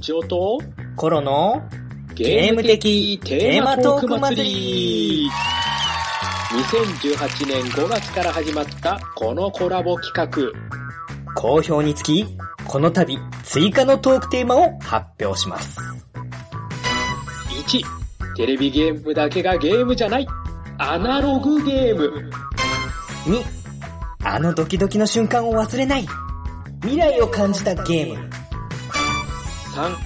[0.00, 0.58] ちおと、
[0.96, 1.62] コロの
[2.14, 5.30] ゲーム的テーマトーク祭り
[6.50, 11.32] 2018年5月から始まったこのコラボ企画。
[11.34, 12.26] 好評につき、
[12.66, 15.78] この度追加のトークテーマを発表します。
[17.66, 20.26] 1、テレビゲームだけがゲームじゃない。
[20.78, 22.30] アナログゲーム。
[23.26, 23.44] 2、
[24.24, 26.06] あのドキドキの瞬間を忘れない。
[26.80, 28.39] 未来を感じたゲーム。
[29.74, 29.96] 3、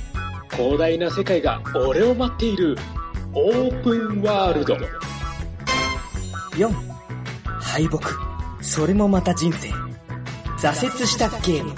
[0.57, 2.77] 広大な世界が俺を待っている。
[3.33, 4.77] オープンワールド。
[6.57, 6.71] 4、
[7.61, 7.99] 敗北。
[8.61, 9.71] それもまた人生。
[10.59, 11.73] 挫折したゲーム。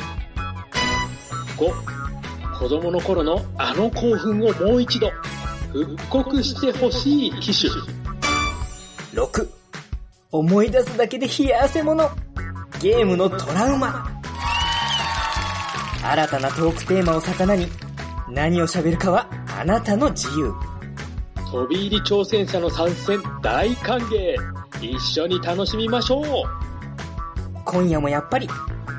[1.56, 5.10] 5、子供の頃のあの興奮をもう一度。
[5.72, 7.72] 復刻してほしい機種。
[9.14, 9.48] 6、
[10.32, 12.10] 思い出すだけで冷や汗もの。
[12.80, 14.15] ゲームのトラウマ。
[16.08, 17.66] 新たなトークテーマを魚に、
[18.28, 20.52] 何を喋るかはあなたの自由。
[21.50, 24.36] 飛び入り挑戦者の参戦大歓迎。
[24.80, 26.24] 一緒に楽しみましょう。
[27.64, 28.48] 今夜もやっぱり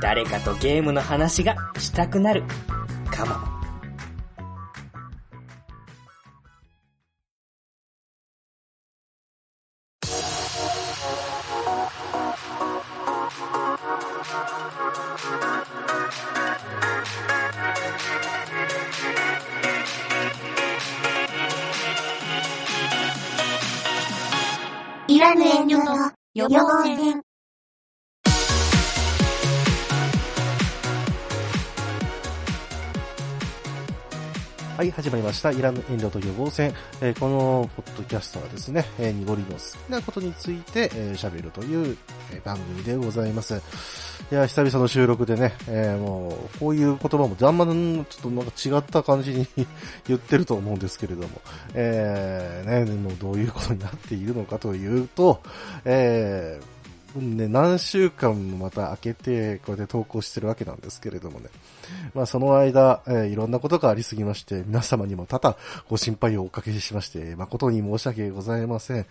[0.02, 2.44] 誰かとゲームの話がしたくなる
[3.10, 3.57] かも。
[34.88, 35.52] はい、始まりました。
[35.52, 36.74] いらぬ遠慮と予防戦。
[37.02, 41.98] えーこのポッドキャストはですね、えー、濁りの好きなことについてえー喋、るという、
[42.32, 43.62] え番組でございます。
[44.32, 49.48] いや、久々の収録でね、えーもう、こういう言葉もあんまちょっとなんか違った感じに
[50.08, 51.42] 言ってると思うんですけれども、
[51.74, 55.42] えー、ね、でもどういうことになっているのかというと、
[55.84, 56.77] えー
[57.18, 61.50] ね、何週間もまた開けて、これで投稿してるわけなんですけれどもね。
[62.14, 65.58] まあその間、えーいろんなことがありすぎまして、皆様にも多々
[65.90, 69.06] ご心配をおかけしまして、誠に申し訳ございません。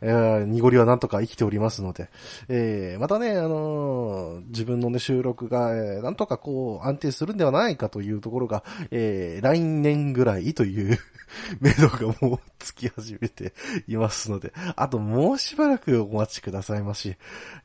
[0.00, 2.08] えー、濁りはなんとか生きておりますので、
[2.48, 10.98] えーまたね、あのー自分のね、収録が、えーなんとかこう、安定するんではないかというところが、えー来年ぐらいという、
[11.60, 13.54] 目処がもうつき始めて
[13.88, 17.16] いますので、あともうしばらくお待ちくださいまし。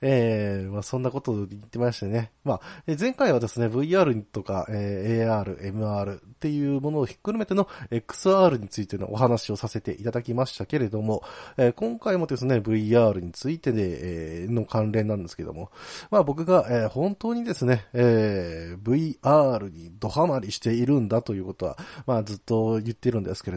[0.02, 2.32] えー、まあそんなことを言ってましてね。
[2.44, 2.62] まあ、
[3.00, 11.24] 前回はですね、VR とか、えー AR、MR っていうものをひっくるめての XR についてのお話をさせていただきましたけれども、
[11.58, 15.72] えー今回もですね、VR についてで、えーの関連なんですけども、
[16.10, 23.57] まあ僕が、えー本当にですね、えー VR にドハマりしているんだということは、まあずっと言ってるんですけれ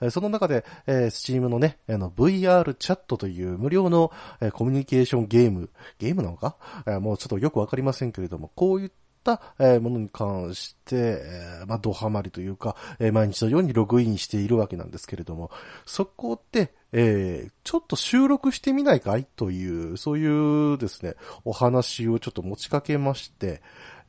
[0.00, 4.10] えーその中で、えー Steam のね、あの VR チャットという無料の、
[4.52, 6.56] コミュニケーションゲーム、ゲームなのか、
[7.00, 9.40] もうちょっとよくわかりませんけれども、こういった、
[9.80, 11.22] ものに関して、
[11.68, 12.74] まあ、ドハマりというか、
[13.12, 15.52] 毎日のようにログインしているわけなんですけれども、
[15.86, 19.24] そこで、えーちょっと収録してみないかい？
[19.24, 21.14] という、そういうですね、
[21.44, 23.62] お話をちょっと持ちかけまして、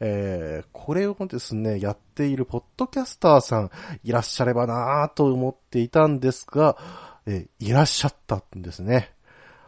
[0.06, 3.72] えーこれをですね、やっているポッドキャスターさん
[4.03, 6.78] いらっしゃればなぁと思っていたんですが、
[7.25, 9.13] えーいらっしゃったんですね。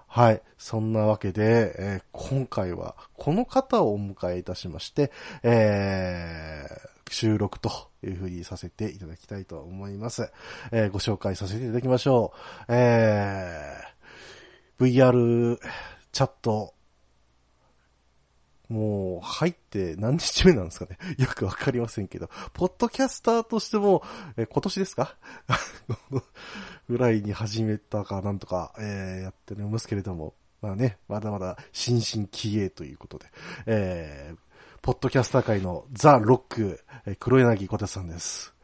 [0.07, 0.41] はい。
[0.57, 5.11] そんなわけで、えー今回はこの方をお迎えいたしまして、
[5.43, 7.69] えー収録と
[8.03, 10.31] いうふうにさせていただきたいと思います。
[10.71, 12.65] えーご紹介させていただきましょう。
[12.67, 15.57] えー VR
[16.11, 16.73] チャット、
[18.69, 20.97] もう、入って何日目なんですかね。
[21.19, 24.03] よくわかりませんけど、ポッドキャスターとしても、
[24.37, 25.15] え今年ですか？
[26.89, 33.25] ぐらいに始めたかなんとか、えーやっておりますけれども、まあね、まだまだ新進気鋭ということで、
[33.67, 34.37] えー、
[34.81, 38.54] ポッドキャスター界のザ・ロック、え黒柳小手さんです。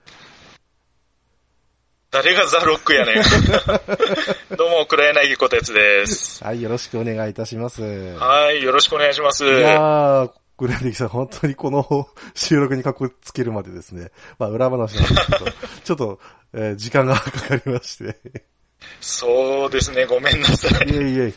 [2.12, 3.24] 誰がザ・ロックやねん。
[4.58, 6.44] どうも、黒柳小鉄です。
[6.44, 7.82] はい、よろしくお願いいたします。
[7.84, 9.46] はい、よろしくお願いします。
[9.46, 15.46] いやー、黒柳さん、本当にこの収録にかこつけるまでですね、まあ裏話なんですけど、
[15.86, 16.20] ちょっと、
[16.54, 18.18] えー時間がかかりまして。
[19.00, 20.90] そうですね、ごめんなさい。
[20.90, 21.34] いえいえ、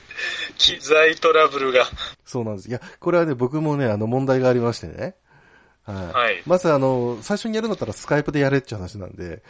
[0.58, 1.86] 機材トラブルが。
[2.26, 2.68] そうなんです。
[2.68, 5.14] いや、これはね、僕もね、あの問題がありましてね。
[5.84, 6.06] はい。
[6.12, 9.42] はいまずあの、最初にやるんだったらスカイプでやれって話なんで。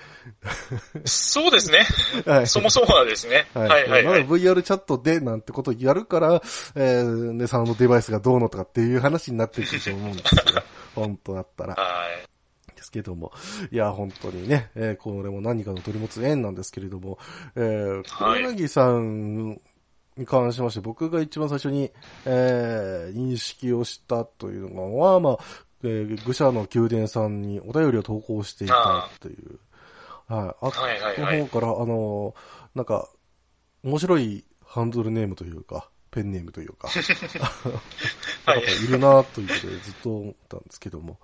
[1.05, 1.87] そうですね。
[2.27, 2.47] はい。
[2.47, 3.47] そもそもはですね。
[3.55, 3.63] は。
[3.63, 4.27] はいいはいまだはい。
[4.27, 6.43] VR チャットでなんてことをやるから、
[6.75, 10.43] えー、ね、サウンドデバイスがどうのとかっていう話になってると思うんですよ。
[10.95, 11.75] 本当だったら。
[11.75, 12.77] はい。
[12.77, 13.33] ですけども。
[13.71, 17.19] いや、本当にね、えーこれも何かの取り持つ縁なんですけれども、
[17.57, 19.61] えー、はい小柳さん
[20.17, 21.91] に関しまして、僕が一番最初に、
[22.25, 25.39] えー、認識をしたというのは、まあ、
[25.85, 29.59] えー、愚者の宮殿さんにお便りを投稿していたっていう。
[30.27, 30.67] はい。
[30.67, 31.39] あはいはいはい。
[31.39, 33.09] の方から、あのーなんか、
[33.85, 36.89] 面白いハンドルネームというか、ペンネームというか、
[38.47, 38.61] はい。
[38.61, 41.19] なんかいるなということでずっと思ったんですけども、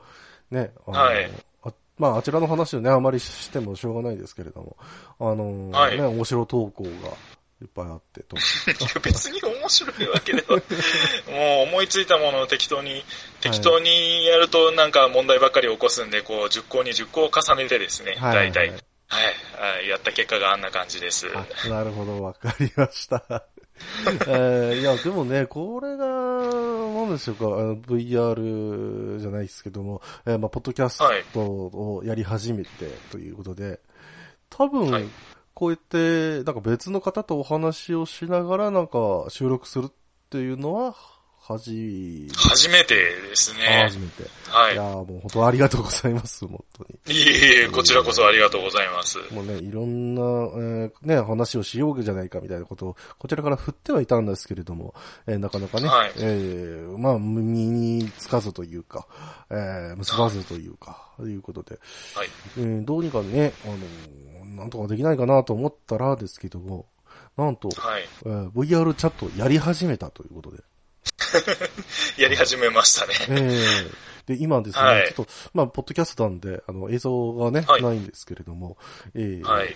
[0.51, 1.31] ね、あのーはい。
[1.65, 4.77] あまあ、あちらの話をね、あまりしてもしょうがないですけれども、
[5.19, 5.97] あのーはい。
[5.97, 6.91] ね、面白投稿が
[7.63, 8.37] いっぱいあってと。
[9.03, 13.05] 別に面白いわけでは、もう思いついたものを適当に、
[13.41, 18.69] 適当にやるとなんか問題ばっかり起こすんで、こう10個に10個を重ねてですね、はいはいはい大体。
[19.09, 21.27] はい、はいやった結果があんな感じです。
[21.35, 23.45] あ、なるほど、わかりました。
[24.27, 30.99] えーいや、でもね、これが、なんでしょうか、あの VR じゃないですけども、えーまあ、ポッドキャス
[31.33, 32.69] トをやり始めて
[33.11, 33.81] ということで、
[34.49, 35.09] 多分、はい
[35.61, 39.93] こうやって、なんか別の方とお話をしながら、なんか収録するっ
[40.31, 40.95] ていうのは、
[41.39, 43.99] はじ、初めてですあね初。
[43.99, 44.25] めて。
[44.49, 44.83] はいいや。
[44.85, 47.15] ーもう本当ありがとうございます、本当に。
[47.15, 49.19] いえいえ、こちらこそありがとうございます。
[49.35, 54.95] もうね、いろんな、えーね、話をしようじゃないかみたいなことを、こちらから振ってはいたんですけれども、
[55.27, 59.07] えーなかなかね、はいえーまあ、身につかずというか、
[59.51, 61.79] えー結ばずというか、ということで、
[62.15, 62.29] はい。
[62.57, 66.87] えーどうにかね、あのーなんとかできないかなと思ったらですけども、
[67.37, 68.03] なんと、はい。
[68.27, 70.63] えー VR チャットをやり始めたということで、
[72.23, 73.15] やり始めましたね。
[73.29, 73.95] えー
[74.27, 78.77] で、今ですね、はいちょっと、まあ、ポッドキャストなんで、あの、映像がね、はいないんですけれども、
[79.15, 79.75] えーはい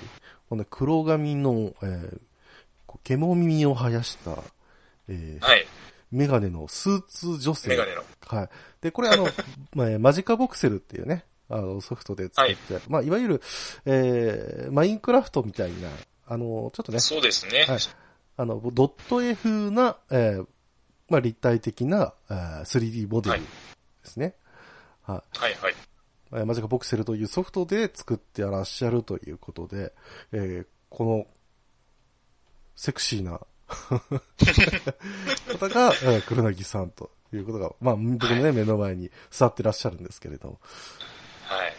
[0.48, 2.20] このね黒髪の、えー
[3.02, 4.38] 獣耳を生やした、
[5.08, 5.66] えーはい。
[6.12, 7.70] メガネのスーツ女性。
[7.70, 8.04] メガネの。
[8.26, 8.48] はい。
[8.80, 9.26] で、これあの、
[9.74, 13.42] まあ、マジカボクセルっていうね、あの、ソフトで作ってある、まあ、いわゆる、
[13.84, 15.88] えー、マインクラフトみたいな、
[16.26, 17.64] あの、ちょっとね、そうですね。
[17.68, 17.78] はい
[18.36, 20.46] あの、ドット絵風な、えー、
[21.08, 23.46] まあ、立体的な、えー 3D モデルで
[24.02, 24.34] すね。
[25.02, 25.38] はい。
[25.38, 25.74] はいはい。
[26.32, 29.92] えーマジカボクセルというソフトで作ってらっしゃるということで、
[30.32, 31.26] えーこの、
[32.74, 33.98] セクシーな 方
[35.68, 40.60] が、えー黒柳さんということが、まあ、僕のね、目の前に座ってらっしゃるんですけれども。
[41.56, 41.74] はい。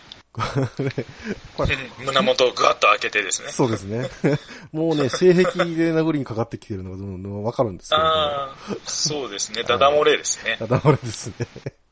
[1.56, 3.50] これ、胸元をぐわっと開けてですね。
[3.52, 4.10] そうですね。
[4.74, 8.14] もうね、性癖で殴りにかかってきてるのがどんどんわかるんですけれども。
[8.14, 9.64] ああ、そうですね。
[9.64, 10.58] ダダ漏れですね。
[10.60, 11.48] ただ俺ですね。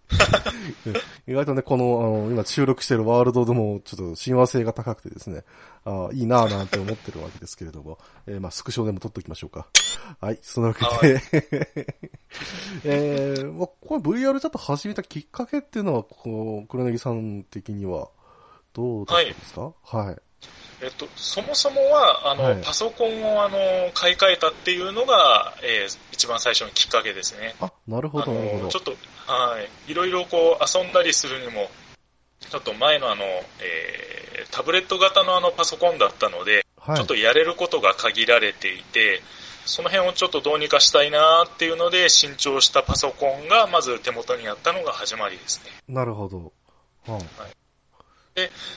[1.27, 5.43] 意外とね、この、あの、今収録してるワールドでも、ちょっと親和性が高くてですね、
[5.85, 7.97] あいいなぁなんて思ってるわけですけれども、
[8.27, 9.67] えーまあ、スクショでも撮っておきましょうか。
[10.21, 11.21] はい、そのわけで、
[12.85, 18.09] えー、まあ、これ VR ちょっと始めたきっかけっていうのは、こう、黒柳さん的には、
[18.73, 19.71] どうだったんですか？
[19.83, 20.17] はい。
[20.81, 23.57] えっと、そもそもは、あの、はいパソコンを、あの、
[23.93, 27.53] 買い替えたっていうのが、えー一番最初のきっかけですね。
[27.59, 28.79] あ、なるほあど、なるほどの、ちょ。
[28.79, 28.95] っと、
[29.27, 29.91] はい。
[29.91, 31.69] いろいろこう、遊んだりするにも、
[32.39, 36.97] ちょっと前のあの、えータブレット型のあのパソコンだったので、はい。
[36.97, 39.21] ちょっとやれることが限られていて、
[39.65, 45.71] その辺をちょっとどうにかしたいなっていうので、新調したパソコンがまず手元にあったのが始まりですね。
[45.87, 46.51] なるほど。
[47.07, 47.23] はい。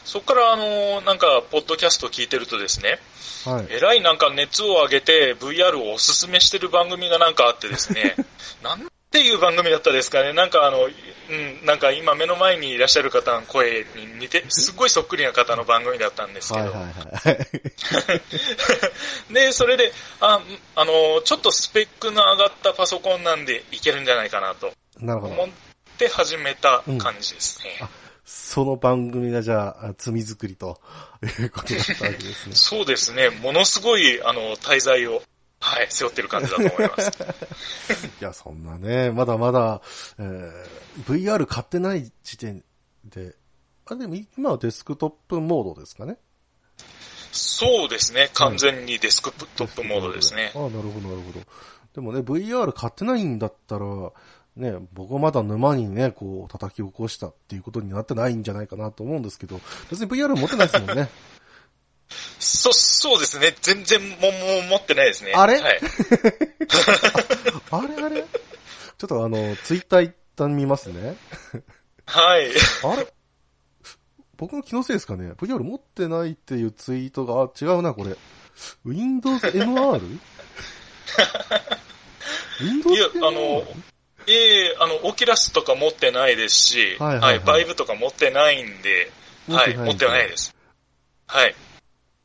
[0.05, 2.99] そこからあの、なんか、ポッドキャスト聞いてるとですね、
[3.45, 3.67] はい。
[3.71, 8.17] えらいなんか熱を上げて VR をおすすめしてる番組がなんかあってですね、
[8.63, 10.89] な んていう番組だったですかね、なんかあの、う
[11.63, 17.33] ん、なんか今目の前にいらっしゃる方の声に似て、すっごいそっくりな方の番組だったんですけど、はいはいは
[18.13, 19.33] い。
[19.33, 20.41] で、それで、あ、
[20.75, 25.33] あの、ちょっとスペックの上がったパソコンなんでいけるんじゃないかなとなるほど。
[25.33, 25.49] 思っ
[25.97, 27.79] て始めた感じですね。
[27.81, 27.89] あ
[28.27, 30.81] その番組がじゃあ、罪作りと
[31.23, 32.55] いうことだったわけですね。
[32.57, 35.23] そうですね、ものすごい、あの、滞在を、
[35.67, 37.11] はい、背負ってる感じだと思います。
[38.23, 39.83] いや、そんなね、まだまだ、
[40.19, 40.53] えー
[41.05, 42.65] VR 買ってない時点
[43.05, 43.35] で、
[43.85, 46.19] あ、でも今はデスクトップモードですかね？
[47.33, 50.59] そうですね、完全にデスクトップモードですねあ。
[50.61, 51.41] なるほど、なるほど。
[51.95, 53.87] でもね、VR 買ってないんだったら、
[54.57, 61.11] ね、僕はまだ沼にね、こう、叩き起こしたっていうことになってないんじゃないかなと思うんですけど、別に VR 持ってないですもんね。
[62.39, 65.33] そ、そうですね、全然も、もう持ってないですね。
[65.35, 65.61] あれ？
[65.61, 65.81] はい。
[67.71, 68.23] あれあれ？
[68.23, 71.17] ちょっとあの、ツイッター一旦見ますね。
[72.07, 72.51] はい。
[72.85, 73.07] あれ？
[74.37, 78.17] 僕の気のせいですかね ?VR 持ってないっていうツイートが、あ違うな、これ。
[78.85, 80.01] Windows MR?
[80.07, 80.19] い
[82.61, 83.27] Windows や MR?
[83.27, 83.67] あの
[84.29, 89.11] ええあの、オキュラスとか持ってないですし、はいはいはいバイブとか持ってないんで、
[89.49, 90.55] はい、持ってはないです。
[91.27, 91.55] はい。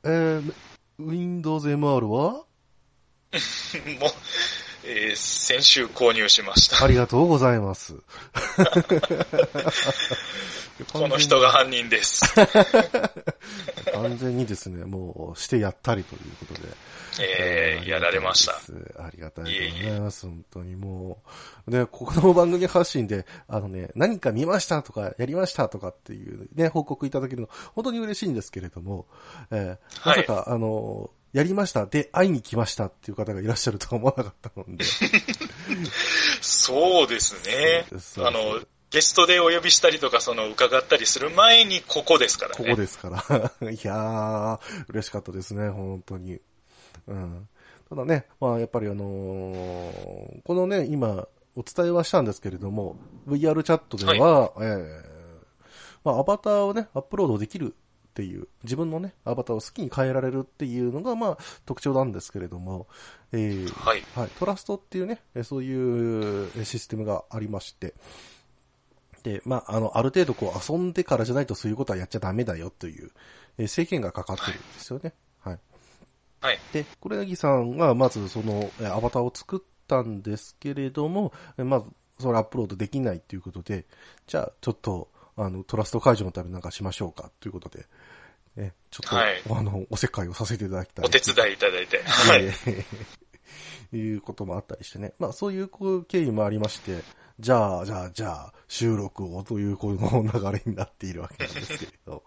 [0.03, 0.53] えー、
[0.97, 2.45] Windows MR はもう、
[4.83, 6.83] えー先週購入しました。
[6.83, 7.95] ありがとうございます。
[10.91, 12.23] この人が犯人です。
[13.93, 16.69] 完全にですね、もうしてやったりということで。
[17.19, 18.53] えーやられました。
[19.03, 20.25] ありがたいでございます。
[20.25, 21.21] 本当にも
[21.67, 21.71] う。
[21.71, 29.07] ね、ここの番組発信で、あのね、何か見ましたとか、やりましたとかっていうね、報告いただけるの、本当に嬉しいんですけれども、
[29.51, 34.83] えーまさか、あの、やりました、で、会いに来ましたっていう方がいらっしゃるとは思わなかったので。
[36.41, 37.85] そうですね。
[38.17, 38.59] あの、
[38.89, 42.55] ゲストでお呼びしたりとか、その、伺ったりする前にここですからね。
[42.57, 43.51] ここですから。
[43.71, 44.59] いやー、
[44.89, 46.39] 嬉しかったですね、本当に。
[47.07, 47.47] うん。
[47.87, 52.97] ただね、まあやっぱりあのーこのね、今、お伝えはしたんですけれども、
[53.27, 55.11] VR チャットでは、えー
[56.03, 57.75] まあアバターをね、アップロードできる
[58.11, 62.87] っていう、自分のね、アバターを好きに変えられるっていうのが、まあ特徴なんですけれども、
[63.31, 64.03] えーはい。
[64.15, 67.93] はい、トラストっていうね、えそういうえシステムがありまして、
[69.23, 73.11] で、まあ、あの、ある程度こう遊んでからじゃないとそういうことはやっちゃダメだよという、
[73.57, 75.13] え制限がかかってるんですよね。
[75.39, 75.59] はい。
[76.41, 76.59] はい。
[76.73, 81.85] で、これなぎさんがまずそのえアバターを作ったんですけれども、えまず
[82.19, 83.85] それアップロードできないということで、
[84.27, 87.85] じゃあちょっと、あの、トラスト解除のためになんかしましょうかということで、
[88.57, 91.05] えちょっと、はいあの、おせっかいをさせていただきたい。
[91.05, 92.01] お手伝いいただいて。
[92.03, 92.45] はい。
[92.45, 92.53] え
[93.93, 95.13] えいうこともあったりしてね。
[95.19, 97.03] まあそういうこう経緯もありまして、
[97.39, 102.23] じゃあ、じゃあ、じゃあ、収録をというこの流れになっているわけなんですけれど。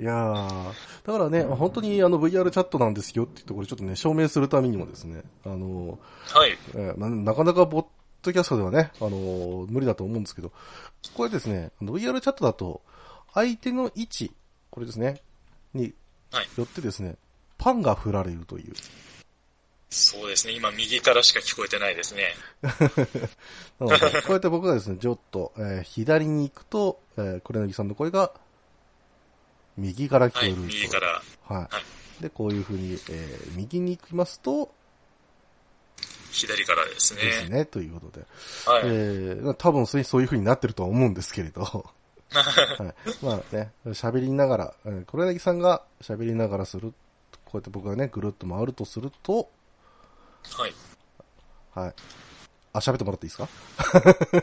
[0.00, 0.64] いやー、
[1.04, 6.56] だからね、本当にあの VR チャットなんですよっていうところをちょっとね、証明するためにもですね、あの、はい。
[6.74, 7.84] えーななかなかボッ
[8.28, 10.52] ドキャストではね、あのー無理だと思うんですけど、
[11.14, 12.82] これですね、VR チャットだと、
[13.34, 14.32] 相手の位置、
[14.70, 15.20] これですね、
[15.74, 15.94] に
[16.30, 17.16] はいよってですね、
[17.56, 18.74] パンが振られるという。
[19.90, 20.52] そうですね。
[20.52, 22.34] 今、右からしか聞こえてないですね。
[23.80, 28.32] なので、こうやって僕がですね、ちょっと、えー左に行くと、えー、黒柳さんの声が、
[29.78, 30.48] 右から聞こはい。
[30.48, 30.62] えると。
[30.62, 31.08] 右から。
[31.08, 31.54] はい。
[31.54, 31.70] は
[32.20, 34.74] で、こういう風に、えー右に行きますと、
[36.32, 37.22] 左からですね。
[37.22, 38.26] ですね、ということで。
[38.66, 38.82] はい。
[38.84, 41.62] えー、多分そういうそういう風になってるとは思うんですけれど。
[42.30, 42.44] は
[43.20, 43.24] い。
[43.24, 46.92] まあね、喋りながら、えー、黒柳さんが喋りながらする、
[47.46, 49.48] こうやって僕がね、ぐるっと回るとすると、
[50.54, 50.74] はい。
[51.74, 51.94] はい。
[52.74, 53.48] あ、喋ってもらっていいですか？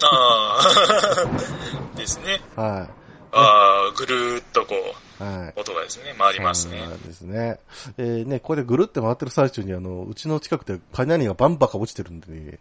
[0.07, 1.95] ああ。
[1.95, 2.41] ですね。
[2.55, 2.89] は
[3.37, 4.75] ああ、ぐるーっとこ
[5.19, 5.27] う、い。
[5.27, 5.59] はい。
[5.59, 6.83] 音がですね、回りますね。
[6.87, 7.59] そうですね。
[7.97, 12.59] えーね、これでぐるって回ってる最中にあの、うちの近くで雷がバンバカ落ちてるんでね、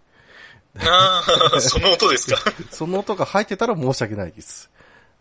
[0.81, 1.23] あ
[1.55, 2.39] あ、 その音ですか？
[2.71, 4.71] その音が入ってたら申し訳ないです。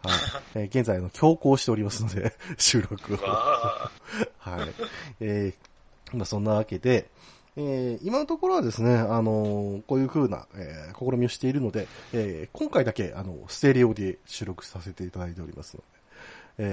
[0.03, 0.13] はい。
[0.55, 3.17] えー現在あの、強行しておりますので、収録を。
[3.17, 3.89] は
[4.65, 4.73] い。
[5.19, 7.09] えーまあそんなわけで、
[7.55, 15.85] えー今のところはですね、あのーこういう風な、えー試みをしているので、えー今回だけ、あの、ステレオで収録させていただいておりますので、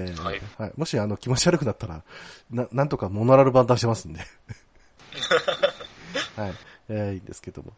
[0.09, 2.03] えーはいもし、あの、気持ち悪くなったら、
[2.49, 4.21] な、なんとかモノラル版出しますんで。
[6.35, 6.53] はい。
[6.89, 7.73] えーいいんですけども。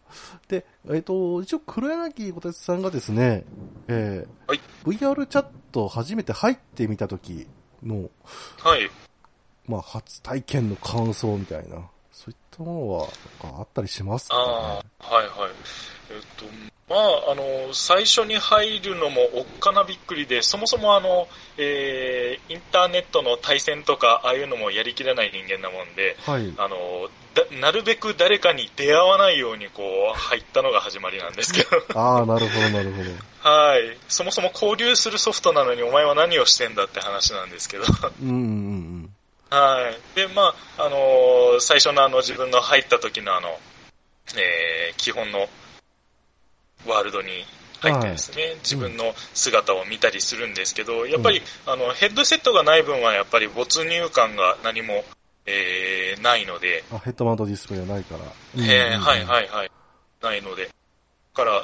[0.48, 3.44] で、えっ、と、一応、黒柳小鉄さんがですね、
[3.88, 7.48] えーはい VR チャット初めて入ってみた時
[7.84, 8.10] の、
[8.60, 8.90] はい。
[9.68, 12.74] まあ、初体験の感想みたいな、そういったも
[13.42, 15.52] のは、あったりしますか、ね、ああ、はいはい。
[16.12, 16.46] えっと、
[16.88, 21.28] まあ、あの、最初に入るのもおっかなびっくりで、そもそもあの、
[21.58, 26.54] えー、インターネットの対戦とか、ああいうのもやりきれない人間なもんで、はい。
[26.58, 29.82] あの、だなるべく誰かに出会わないようにこ
[30.16, 33.10] う、入ったのが始まりなんですけど、ああ、なるほど、なるほど。
[33.50, 33.98] はい。
[34.08, 37.86] そもそも交流するソフトなのにお前は何をしてんだって話なんですけど、
[38.22, 39.03] うんうんうん
[39.54, 40.16] はい。
[40.16, 43.50] で、まあ、あのー最初のあの自分の入った時のあの、
[44.36, 45.48] えー基本の
[46.88, 47.30] ワールドに
[47.82, 55.04] 入ってですね、自分の姿を見たりするんですけど、やっぱり、あの、ヘッドセットがない分はやっぱり没入感が何も、
[55.46, 58.24] えーないので、ヘッドマウントディスプレイはないから。
[58.56, 59.26] えーはいい。
[59.26, 59.72] はいはい。
[60.22, 60.66] ないので。
[60.66, 60.72] だ
[61.34, 61.64] から、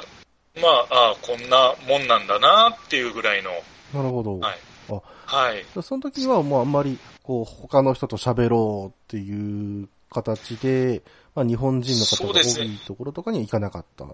[0.60, 3.50] まあ、あーこんなもんなんだなっていうぐらいの、
[3.94, 4.38] なるほど。
[4.38, 4.58] はい。
[4.90, 5.64] あはい。
[5.82, 6.98] その時はもうあんまり、
[7.30, 11.00] こう、他の人と喋ろうっていう形で、
[11.36, 14.04] まあ日本人の方が多そうですねいところとかには行かなかった。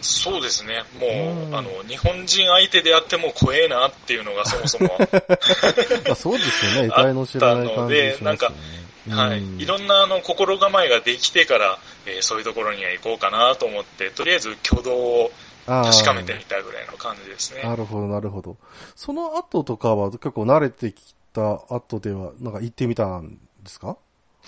[0.00, 0.82] そうですね。
[0.98, 4.96] もうんう、あの、日本人相手でやっても怖えなっていうのがそもそも、
[6.08, 6.88] まあそうですよね。
[6.88, 9.14] 得体の知らない感じしますよね。
[9.14, 9.38] はい。
[9.38, 15.30] うんいろんなあの心構えができてから、えーそういうところには行こうかなと思って、とりあえず挙動を
[15.66, 17.62] 確かめてみたぐらいの感じですね。
[17.62, 18.56] なるほど、なるほど。
[18.94, 23.96] その後とかは結構慣れてきた後では、なんか行ってみたんですか？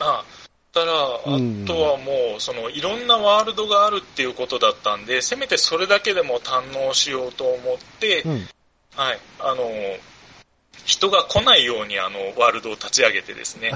[0.00, 0.24] あ
[0.72, 8.48] たら、あうんとはもう、その、いろんなワールドがあるっていうことだったんで、せめてそれだけでも堪能しようと思って、うん。
[8.94, 9.64] はい、あの、
[10.84, 13.72] 人が来ないようにあの、ワールドを立ち上げてですね。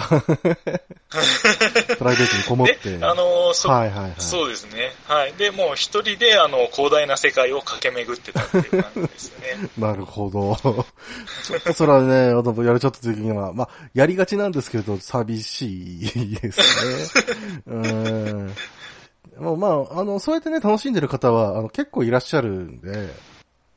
[1.99, 4.15] プライベートにこもっでて。、あの、そはいはいはい。
[4.19, 4.95] そうですね。
[5.07, 5.33] はい。
[5.35, 9.69] で、もう一人で、あの、広大な世界を駆け巡ってたっていう感じですね。
[9.79, 10.57] なるほど。
[11.45, 16.61] ちょっとそれはね、あの、やるちょっと的には、まあ、やりがちなんですけど、寂しいです
[17.17, 17.23] ね。
[17.67, 18.55] うん。
[19.39, 23.15] まあ、まあ、あの、そうやってね、楽しんでる方は、あの、結構いらっしゃるんで、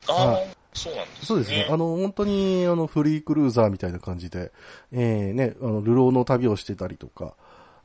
[0.08, 0.42] ああ、は
[0.76, 1.26] そうなんですね。
[1.26, 1.68] そうですね。
[1.70, 4.52] あの、本当に、あの、フリークルーザーみたいな感じで、
[4.92, 7.34] えー、ね、あの、流浪の旅をしてたりとか、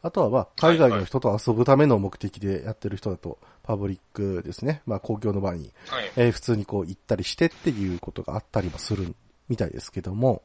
[0.02, 4.82] あとは、まあ、海外の人と遊ぶための目的でやってる人だと、パブリックですね。
[4.86, 6.10] まあ、公共の場に、はい。
[6.16, 9.14] えー普通にこう行ったりしてっていうことがあったりもする
[9.48, 10.42] みたいですけども、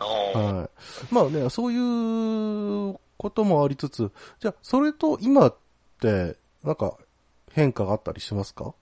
[0.00, 0.68] は
[1.10, 1.14] い。
[1.14, 5.56] まあね、そういうこともありつつ、じゃあ、それと今っ
[6.00, 6.96] て、なんか、
[7.52, 8.74] 変化があったりしますか？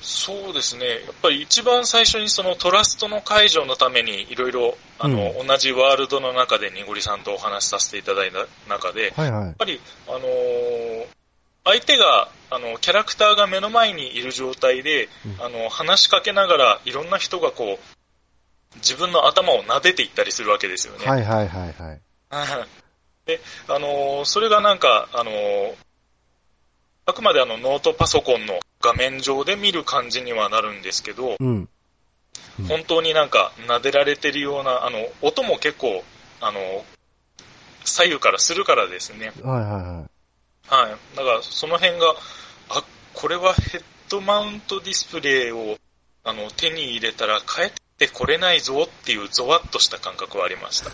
[0.00, 0.86] そうですね。
[0.86, 9.54] やっぱり一番最初にそのトラストの解除のためにいろいろ、あの、同じワールドの中でニゴリさんとお話しさせていただいた中で、やっはいはい。
[9.58, 11.06] ぱり、あのー
[11.68, 21.04] 相手が、あの、キャラクターが目の前にいる状態で、うんあの、話しかけながら、いろんな人がこう、自分の頭を撫でていったりするわけですよね。
[21.04, 22.00] はいはいはいはい。
[23.26, 25.74] で、あのーそれがなんか、あのー
[27.08, 31.48] あくまであのノートパソコンの画面上で見る感じにはなるんですけど、うん。
[31.48, 31.68] うん
[32.68, 36.02] 本当になんか撫でられてるような、あの、音も結構、
[36.40, 36.86] あの、
[37.84, 39.30] 左右からするからですね。
[39.44, 40.06] はいはいは
[40.80, 40.86] い。
[40.88, 41.16] はい。
[41.16, 42.14] だからその辺が、
[42.70, 42.82] あ、
[43.12, 45.76] これはヘッドマウントディスプレイを、
[46.24, 50.90] あの、手に入れたら帰ってこれないぞっていうゾワッとした感覚はありました。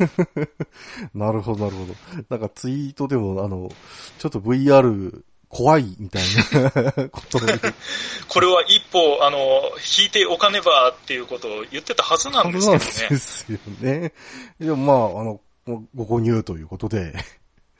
[1.14, 1.94] なるほどなるほど。
[2.28, 3.70] なんかツイートでも、あの、
[4.18, 5.22] ちょっと VR
[5.54, 6.70] 怖いみたいな
[7.10, 7.74] ことを言って
[8.26, 13.00] これは一歩、あの、引いておかねばっていうことを言ってたはずなんですそうけどね。
[13.02, 14.12] なんですよね。
[14.58, 15.40] でもまあ、あの、
[15.94, 17.12] ご購入ということで。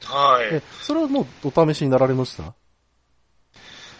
[0.05, 2.53] はいえ。、それはもうお試しになられました？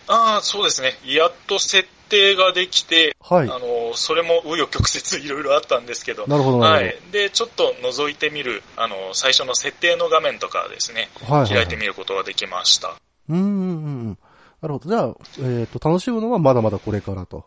[0.08, 0.94] ああ、そうですね。
[1.06, 3.50] やっと設定ができて、はい。
[3.50, 4.84] あの、それも紆余曲
[5.16, 7.12] 折いろいろあったんですけど、なるほどなはるい。
[7.12, 11.10] で、ちょっと覗いてみる、あの、最初の設定の画面とかですね。
[11.28, 11.50] はい、はい。
[11.50, 12.96] 開いてみることができました。
[13.30, 14.18] うんうんうんうん。
[14.62, 14.90] なるほど。
[14.90, 17.46] じゃあ、えっ、と、楽しむのはまだまだこれからと。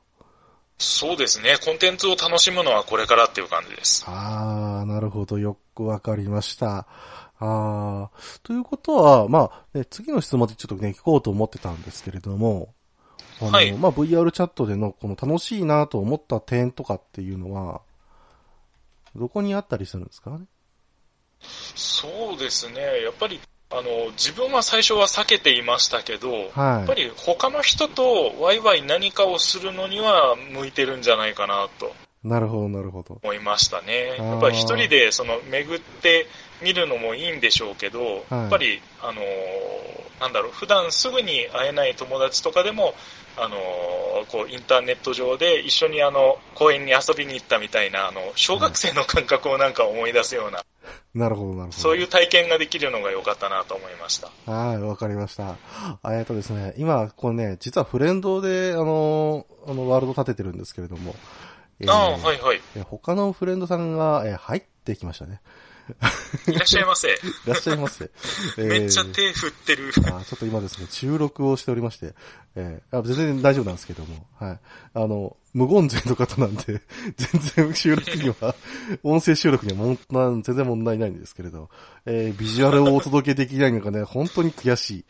[0.78, 1.56] そうですね。
[1.64, 4.04] コンテンツを楽しむのはこれからっていう感じです。
[4.06, 5.38] あー、なるほど。
[5.38, 6.86] よくわかりました。
[7.38, 12.74] あー、ということは、まあ、ね、次の質問でちょっとね、聞こうと思ってたんですけれども、
[13.40, 17.80] あの、はいまあ、VR チャットでのこの楽しいなと思った点とかっていうのは、
[19.14, 20.44] どこにあったりするんですかね？
[21.40, 22.80] そうですね。
[23.02, 26.94] やっぱり、あの、自分は最初は避けていましたけど、やっぱはい。
[26.96, 31.94] り他の人とワイワイ何かをするのには向いてるんじゃないかなと
[32.26, 33.20] なるほど、なるほど。
[33.22, 34.16] 思いましたね。
[34.18, 36.26] やっぱり一人でその巡って
[36.60, 42.94] 見るのもいいんでしょうけど、やっぱり、あのーなんだろう、普段すぐに会えない友達とかでも、
[43.36, 50.64] あのーこう、インターネット上で一緒にあの、公園に遊びに行ったみたいな、あの、小学生の感覚をなんか思い出すような、
[51.14, 51.72] なるほど、なるほど。
[51.72, 54.30] そういう体験ができるのが良かったなと思いました。
[54.50, 55.56] はい、わかりました。
[56.02, 61.14] あえっとですね、今、これね、実はフレンドで、あの、あの、ワールド立ててるんですけれども、
[61.80, 62.60] えーああ、はいはい。
[62.74, 65.40] え他のフレンドさんが、えー入ってきましたね。
[66.48, 67.08] いらっしゃいませ。
[67.08, 67.12] い
[67.46, 68.10] らっしゃいませ。
[68.58, 69.92] えーめっちゃ手振ってる。
[70.06, 72.14] あちょっと今ですね、収録をしておりまして、
[72.56, 74.60] えーあ全然大丈夫なんですけども、はい。
[74.94, 76.82] あの、無言前の方なんで、
[77.16, 78.54] 全然収録には、
[79.02, 81.70] 音声収録にはもんな全然問題ないんですけれど、
[82.04, 85.04] えービジュアルをお届けできないのがね、本当に悔しい。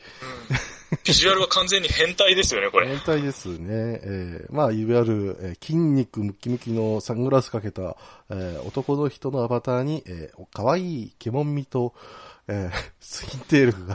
[1.07, 2.89] ビジュアルは完全に変態ですよね、これ。
[2.89, 4.01] 変態ですね。
[4.03, 7.97] えーまあ、いわゆる、えー筋肉ムキムキのサングラスかけた、
[8.31, 11.95] えー男の人のアバターに、えー、可愛いケモン味と、
[12.49, 13.95] えースインテールが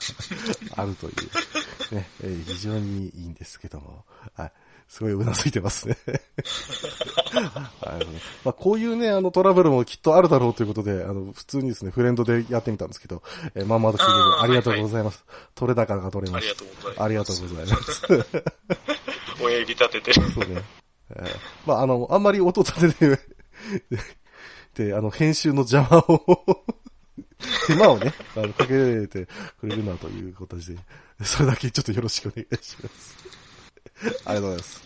[0.77, 4.51] あるという、ね、えー非常にいいんですけども、はい。
[4.91, 5.97] すごいうなずいてますね。
[7.79, 8.05] はい
[8.43, 13.23] まあ、こういうね、あのトラブルもきっとあるだろうということで、あの、普通にですね、フレンドでやってみたんですけど、
[13.55, 15.23] えーまあまだ聞いてありがとうございます。
[15.55, 16.53] 取れ高が取れまし
[16.97, 18.01] ありがとうございます。
[18.01, 18.13] た。
[18.13, 19.41] ありがとうございます。
[19.41, 20.13] 親指立てて。
[20.13, 20.61] そうね。
[21.11, 23.19] えーまあ、あの、あんまり音立てて、
[24.75, 26.65] で、あの、編集の邪魔を
[27.65, 30.79] 手間をね、あの、かけてくれるなという形で、
[31.23, 33.31] それだけちょっとよろしくお願いします。
[34.25, 34.83] ありがとうございます。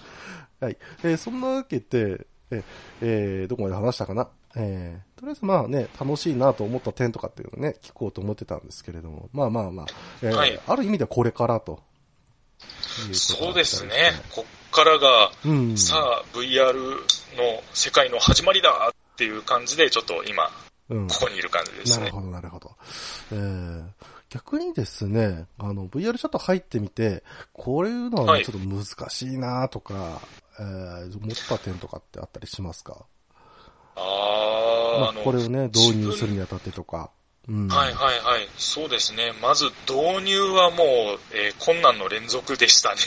[0.61, 0.77] はい。
[1.03, 2.63] えーそんなわけで、えー
[3.01, 4.29] えーどこまで話したかな？
[4.55, 9.85] えーとりあえずまあね、楽しいなと思った点とかっていうのをね、聞こうと思ってたんですけれども、まあまあまあ、
[10.21, 11.81] えーはいある意味ではこれからと。
[13.11, 14.11] そうですね。
[14.33, 15.77] こっからが、うん。
[15.77, 16.97] さあ VR の
[17.73, 20.49] 世界の始まりだっていう感じで、ちょっと今、
[20.89, 21.07] うん。
[21.07, 22.05] ここにいる感じですね。
[22.05, 22.75] なるほど、なるほど。
[23.31, 23.83] えー
[24.35, 30.19] 逆にですね、あの、VR ちょっと入ってみて、こういうのはちょっと難しいなとか、
[30.59, 33.05] えー思った点とかってあったりしますか？
[33.95, 37.11] あー、まあ、これをね、導入する自にあたってとか。
[37.47, 37.67] うん。
[37.67, 38.49] 分はいはいはい。
[38.57, 39.33] そうですね。
[39.41, 42.97] まず導入はもう、えー困難の連続でしたね。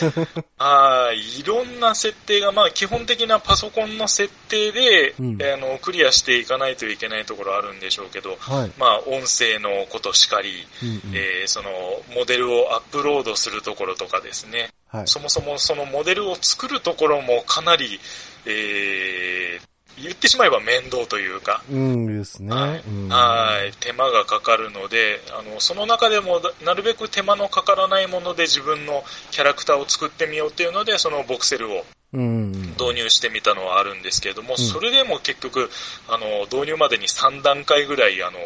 [0.58, 1.40] はい。
[1.40, 8.72] いろんな設定が、まあ基本的なパソコンの設定で、うんえーあの、クリアしていかないといけないところあるんでしょうけど、はい。
[8.78, 11.70] まあ音声のことしかり、うんうんえーその、
[12.14, 14.70] モデルをアップロードするところとかですね。
[14.88, 15.08] はい。
[15.08, 18.00] そもそもそのモデルを作るところもかなり、
[18.46, 19.70] えー
[20.02, 22.54] 言ってしまえば面倒というか、うんですね。
[22.54, 32.50] はいうんはい、手間がかかるので、あの、その中でもななるべく手間のかからないもので自分のキャラクターを作ってみようっていうので、そのボクセルをうん。
[32.72, 35.70] 導入してみたのはあるんですけれども、んそれでも結局、
[36.08, 38.38] あの、導入までに3段階ぐらい、あの、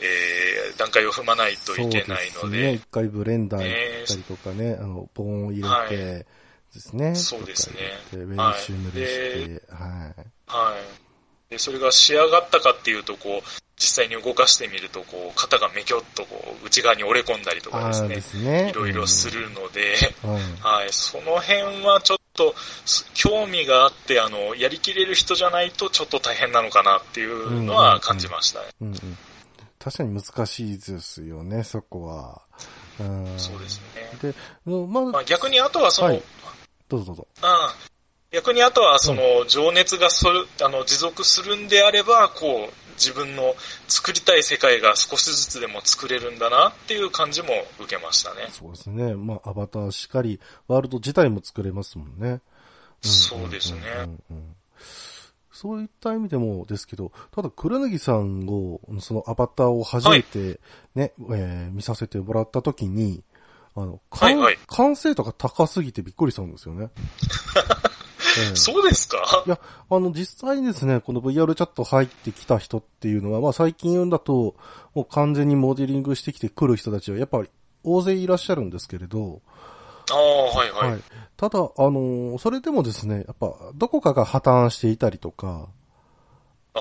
[0.00, 2.72] えー段階を踏まないといけないので、そうですね。
[2.74, 6.26] 一回ブレンダーやったりとかね、あの、ボーンを入れて
[6.74, 7.14] ですね。
[7.14, 7.76] そうですね
[8.10, 9.90] とか入れてウェイシュムでして、はい。
[9.90, 10.14] はい。
[11.50, 18.70] で、それが仕上がったかっていうと、こう、実際に動かしてみると、こう、肩がめきょっとこう、内側に折れ込んだりとかですねで、すね。
[18.70, 20.32] いろいろするので、うん。
[20.32, 20.42] はい。
[20.60, 22.54] はい、その辺はちょっと、
[22.84, 28.66] す興味があって、あの、やりきれる人じゃないとちょっと大変なのかなっていうのは感じましたね。
[28.80, 29.18] うんうん。
[29.78, 32.42] 確かに難しいですよね、そこは。
[32.98, 33.38] うん。
[33.38, 34.10] そうですね。
[34.20, 36.22] で、ままあ、あ、逆にあとはその、はい
[36.88, 37.28] どうぞどうぞ。
[37.42, 37.95] ああ
[38.36, 43.54] 逆にあとはその情熱がそれあの持続するんであれば、こう、自分の
[43.88, 47.48] 作りたい世界が少しずつでも作れるんだなっていう感じも
[47.80, 48.48] 受けましたね。
[48.50, 49.14] そうですね。
[49.14, 52.34] まあ、アバターしっかり、ワールド自体も作れますもんね。
[52.34, 52.40] ん
[53.00, 53.80] そうですね。
[55.50, 60.60] そういった意味でもですけど、ただ、黒柳さんを、そのアバターを初めて
[60.94, 63.22] ね、えー見させてもらった時に、
[63.74, 66.90] あの、はいはい完成度が高すぎてびっくりしたんですよね。
[68.38, 69.44] ええそうですか？
[69.46, 69.58] いや、
[69.90, 74.54] あの、実際にですね、この VR チャット入ってきた人っていうのは、まあ最近言うんだと、
[74.94, 77.48] もう完全にモデリングしてきてくる人たちは、やっぱり
[77.84, 79.40] 大勢いらっしゃるんですけれど、
[80.10, 80.18] ああ、
[80.58, 80.90] はいはい。
[80.92, 81.02] はい。
[81.36, 85.68] ただ、あのーそれでもですね、やっぱ、どこかが破綻していたりとか、
[86.74, 86.80] あ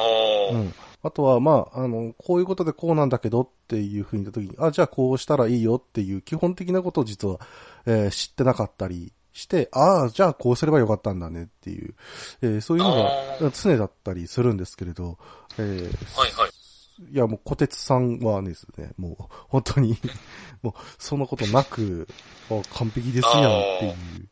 [0.51, 0.73] あ、うん。
[1.03, 7.39] あとは、まあ、あの、こういうことでこうなんだけどっていうふうに言った時に、あ、じゃあこうしたらいいよっていう基本的なことを実は、
[7.85, 11.93] えー知ってなかったりして、ああ、じゃあこうすればよかったんだねっていう、
[12.41, 15.17] えーそういうのあが常だったりするんですけれど、
[15.57, 15.83] えー
[16.19, 17.11] はいはい。
[17.11, 19.97] いや、もう、小鉄さんはですね、もう、本当に、
[20.63, 22.07] もう、そんなことなく、
[22.49, 23.91] あ完璧ですやんっていう。
[23.91, 24.27] い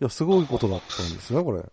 [0.00, 1.64] や、すごいことだったんですね、これ。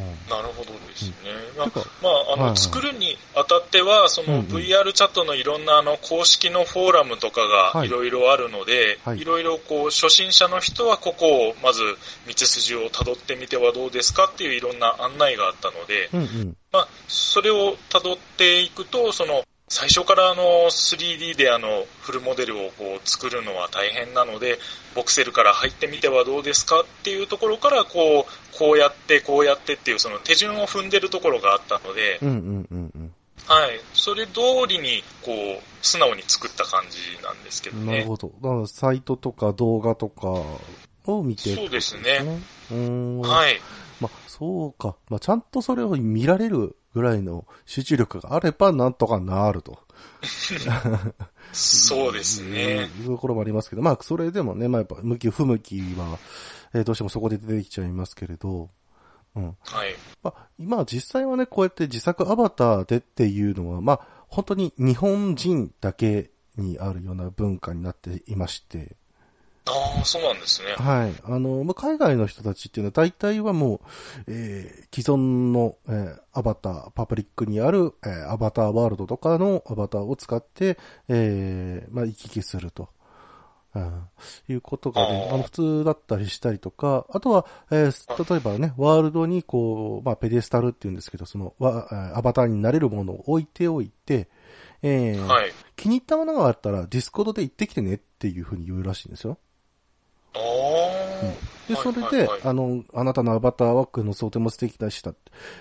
[0.00, 0.30] うん。
[0.30, 1.14] なるほどですね。
[1.56, 1.66] まあ
[2.02, 2.56] まあ、あの、はいはい。
[2.56, 7.88] 作るにあたっては、その VR チャットのいろんなあの公式のフォーラムとかはい。
[7.88, 9.20] がいろいろあるので、はい。
[9.20, 11.82] いろいろこう、初心者の人はここをまず
[12.26, 16.56] 道筋を辿ってみてはどうですかっていういろんな案内があったので、うんうん。
[16.72, 24.58] まあ、それを辿っていくと、その、最初からあの 3D であのフルモデルをこう作るのは大変なので、
[24.96, 33.14] ボクセルから入ってみてはどうですかっていうところからこう、こうやってこうやってっていうその手順を踏んでるところがあったので、うんうんうんうん。
[33.46, 33.80] はい。
[33.94, 37.92] それ通りにこう、素直に作った感じなんですけどね。
[37.92, 38.32] なるほど。
[38.42, 40.32] だから、サイトとか動画とか
[41.06, 42.18] を見て、そうですね。
[42.72, 43.20] うーん。
[43.20, 43.22] い。
[43.22, 43.60] はい。
[44.00, 44.96] まあ、そうか。
[45.08, 49.78] まあ、ちゃんとそれを見られるぐらいの集中力があれば、なんとかなると。
[51.52, 52.88] そうですね。
[53.00, 56.18] いうところもありますけど、まあ、それでもね、まあ、やっぱ、向き不向きは、
[56.74, 58.70] えーどうしてもそこで出てきちゃいますけれど、
[59.34, 59.56] うん。
[59.60, 59.94] はい。
[60.22, 68.96] まあ、今実際はね、こうやって自作アバターでっていうのは、まあ、本当に日本人だけにあるような文化になっていまして、
[69.70, 70.72] ああ、そうなんですね。
[70.76, 71.14] はい。
[71.24, 73.80] あの、まあ、海外の人たちっていうのは大体はもう、
[74.28, 80.78] えー既存の、えーアバター、パブリックにある、えーアバターワールドとかのアバターを使って、
[81.08, 82.88] えーまあ、行き来すると。
[83.72, 84.02] うん
[84.48, 94.28] いうことがね、あの、普通だったりしたりとか、あとは、えー例えばね、ワールドにこう、まあ、 pedestal っていうんですけど、その、アバターになれるものを置いておいて、
[94.82, 95.52] えーはい。
[95.76, 99.38] 気に入ったものがあったら Discord で言ってきてねっていうふうに言うらしいんですよ。
[100.34, 105.14] あで、それで、あの、あなたのアバターワークのとても素敵でした。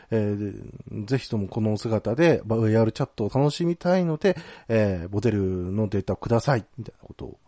[0.10, 4.36] えー、ぜひともこの姿で VR チャットを楽しみたいので、
[4.68, 5.40] えー、モデル
[5.72, 6.66] のデータをください。
[6.78, 7.40] みたいなことを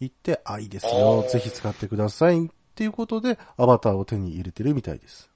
[0.00, 1.24] 言って、あ、いいですよ。
[1.30, 2.46] ぜひ使ってください。
[2.46, 5.30] っていうことで、アバターを手に入れてるみたいです。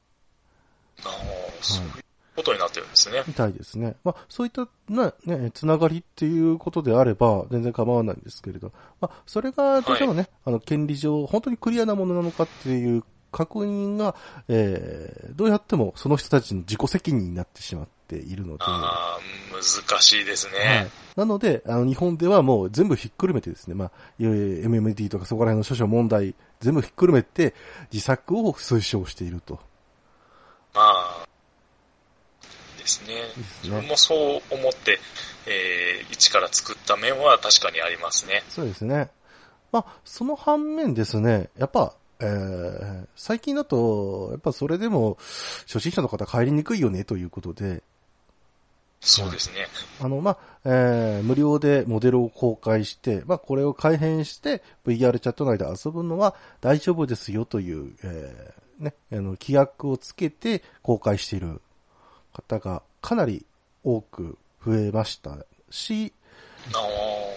[1.03, 2.05] ああ、そういう
[2.37, 3.25] ことになってるんですね。
[3.27, 3.96] みたいですね。
[4.05, 14.14] まあ、そういったな、ね、つながりっていうことであれば、全然構わないんですけれど、まあ、それが、例えばね、はい、あの、権利上、本当にクリアなものなのかっていう確認が、
[14.49, 18.64] えー、どうやってもその人たちの自己責任になってしまっているので。
[18.64, 19.20] ああ、
[19.53, 20.59] 難しいですね。
[20.59, 20.90] はい。
[21.16, 27.55] なので、あの、日本ではもう全部ひっくるめてですね、まあ、MMD とかそこら辺の諸々問題、全部ひっくるめて、
[27.92, 29.61] 自作を推奨していると。
[30.75, 31.25] まあ、
[32.87, 33.14] ですね。
[33.64, 35.01] 自分もそう思って、
[35.46, 38.44] えー、一から作った面は確かにありますね。
[38.49, 39.11] そうですね。
[39.72, 45.18] まあ、その反面ですね、やっぱ、えー、最近だと、やっぱそれでも、
[45.66, 47.83] 初心者の方帰りにくいよねということで、
[49.01, 49.66] そうですね。
[50.01, 61.61] あの、まあ、えー、無料でモデルを公開して、まあ、これを改変して VR チャット内で遊ぶのは大丈夫ですよという、えー、ね、あの、規約をつけて公開している
[62.37, 63.46] 方がかなり
[63.85, 65.38] 多く増えました
[65.70, 66.12] し、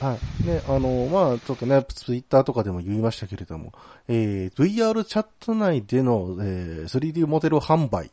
[0.02, 0.48] はい。
[0.48, 3.74] ね、あの、まあちょっとね、ツイッターとかでも言いましたけれども、
[4.08, 8.12] えー、VR チャット内での、えー、3D モデル販売。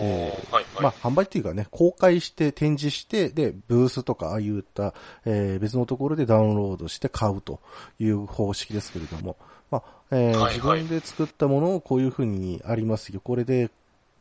[0.00, 4.94] えー、はいはい、まあ、販売っていうかね、公開して展示して、で、ブースとか、ああいった、
[5.26, 7.60] えー、別のところでダウンロードして買うと
[7.98, 9.36] いう方式ですけれども、
[9.70, 13.20] まあ、えー、はいはい、自分で作ったものをこういうふうにありますよ。
[13.20, 13.70] これで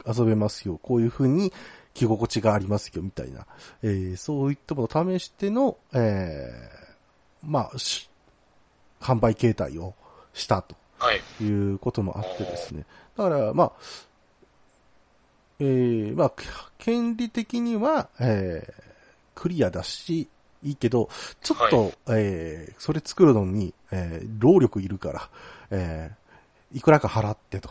[0.07, 0.79] 遊べますよ。
[0.81, 1.51] こういうふうに
[1.93, 3.45] 着心地がありますよ、みたいな。
[3.83, 7.71] えー、そういったものを試しての、えー、まあ、
[9.01, 9.93] 販売形態を
[10.33, 10.75] したと。
[11.41, 12.85] いうこともあってですね。
[13.15, 13.71] だから、まあ、
[15.59, 16.33] えー、まあ、
[16.77, 18.73] 権利的には、えー、
[19.35, 20.27] クリアだし、
[20.63, 21.09] いいけど、
[21.41, 25.29] ちょっと、はい、えー、それ作るのに、えー、労力いるから、
[25.71, 27.69] えー、いくらか払ってと。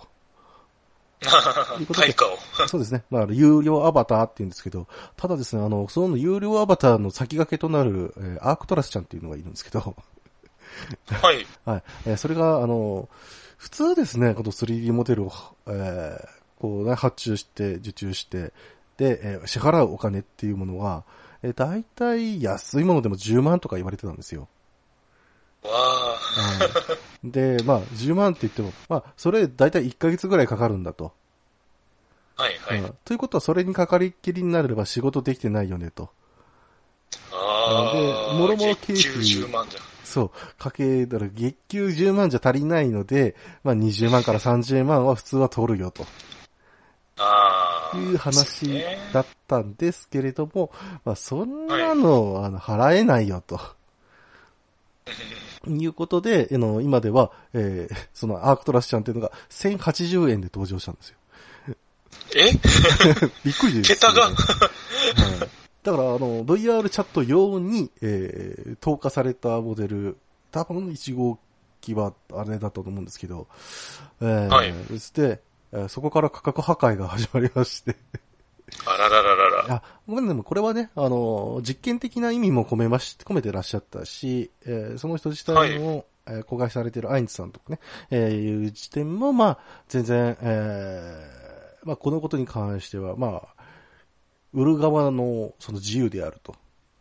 [1.95, 2.39] 対価を。
[2.69, 3.05] そうですね。
[3.11, 9.97] まあ、有料アバターって言うんですけど、ただですね、あの、その有料アバターの先駆けとなる、えー、アークトラスちゃんっていうのがいるんですけど、
[11.07, 11.47] はい。
[11.65, 11.83] はい。
[12.07, 13.09] えー、それが、あの、
[13.57, 15.33] 普通ですね、この 3D モデルを、
[15.67, 16.29] えー、
[16.61, 18.53] こうね、発注して、受注して、
[18.99, 21.05] で、えー、支払うお金っていうものは、
[21.43, 24.49] えー、大体安いものでも10万とか言われてたんですよ。
[25.67, 26.19] わあ、
[27.25, 31.13] うん、で、まあ、10万って言っても、まあ、それ大体1ヶ月ぐらいかかるんだと。
[32.37, 32.95] はいはい、うん。
[33.05, 36.11] ということは、それにかかりっきりになれば仕事できてないよねと。
[37.33, 37.97] ああ。
[37.97, 38.97] で、もろもろ経費。
[38.97, 39.81] 10万じゃ。
[40.05, 46.05] そう、かけたら月給10万じゃ足りないので、まあ20万から30万は普通は取るよと。
[47.19, 47.97] ああ。
[47.97, 50.71] いう話だったんですけれども、
[51.05, 53.59] まあそんなの、はい、あの払えないよと。
[55.69, 61.17] いうことで、あの、今では、えー、 そのアークトラスちゃんっていうのが1080円で登場したんですよ。
[62.35, 62.53] え？
[63.45, 64.35] びっくりです、桁が、はい、
[65.83, 70.17] だから、あの、VR チャット用に、えー、投下されたモデル、
[70.51, 71.39] 多分1号
[71.81, 73.47] 機はあれだったと思うんですけど、
[74.21, 74.75] えー、はい。
[74.89, 75.41] そして、
[75.89, 77.97] そこから価格破壊が始まりまして
[78.85, 79.75] あららららら。
[79.75, 87.79] あ、でもこれはね、あの、実験的な意味も込めまし、込めてらっしゃったし、えー、その人自体も、はい、えー、公開されているアインツさんとかね、
[88.11, 93.63] えー、いう時点も、まあ、全然、えー、まあ、このことに関しては、まあ、
[94.53, 96.55] 売る側の、その自由であると。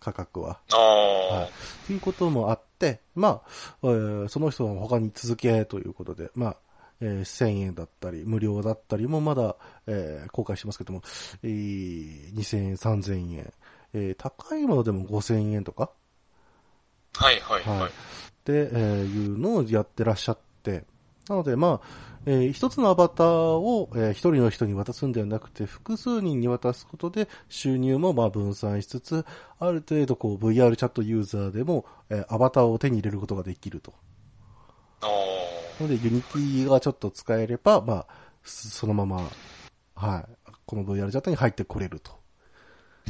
[0.06, 0.60] 価格は。
[0.71, 1.36] ああ。
[1.39, 1.51] はい。
[1.88, 3.41] ということもあって、まあ、
[3.82, 6.58] えー、その人の他に続けということで、まあ、
[7.01, 9.55] えー、1000円だったり、無料だったりもまだ、
[9.88, 11.01] えー、公開してますけども、
[11.43, 13.53] えー、2000円、3000円、
[13.93, 15.91] えー、高いものでも5000円とか？
[17.13, 17.79] はいはいはい。
[17.81, 17.91] はい、
[18.45, 20.84] で、えー、いうのをやってらっしゃって、
[21.29, 29.25] なのでまあ、えー、一つのアバターを、えー、一人の人に渡すんではなくて、複数人に渡すことで収入もまあ分散しつつ、
[29.60, 33.93] ある程度こう VR チャットユーザーでも、えー、アバターを手に入れることができると。
[35.79, 38.07] ので、 Unity がちょっと使えれば、まあ、
[38.43, 39.29] そのまま、
[39.95, 42.11] はい、この VR チャットに入ってくれると。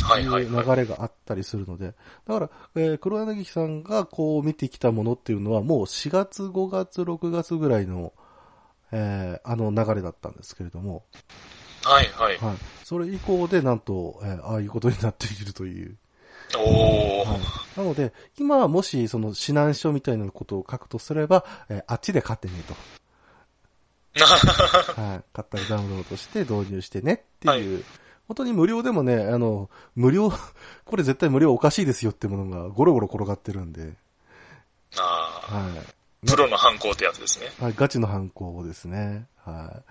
[0.01, 0.65] はいはい、はい。
[0.65, 1.93] 流れがあったりするので、
[2.27, 8.13] だから、えー、黒柳さんがこう見てきたものっていうのは、もう4月、5月、6月ぐらいの、
[8.91, 11.05] えー、あの流れだったんですけれども。
[11.83, 12.37] はいはい。
[12.37, 12.57] はい。
[12.83, 15.97] それ以降で、なんと、えー、ああいうことになっているという。
[16.57, 17.29] おー。
[17.29, 17.39] はい
[17.75, 22.73] なので、今はもしその指南書みたいなことを書くとすれば、えーあっちで買ってねと。
[25.01, 25.23] はい。
[25.33, 27.83] 買ったりダウンロードして導入してねっていう、
[28.29, 30.31] 本当に無料でもね、あの、無料、
[30.85, 33.93] これ絶対無料おかしいですよってものがゴロゴロ転がってるんで、
[34.97, 36.25] あはい。
[36.25, 37.47] ープロの犯行ってやつですね。
[37.59, 39.27] はい、ガチの犯行ですね。
[39.43, 39.81] は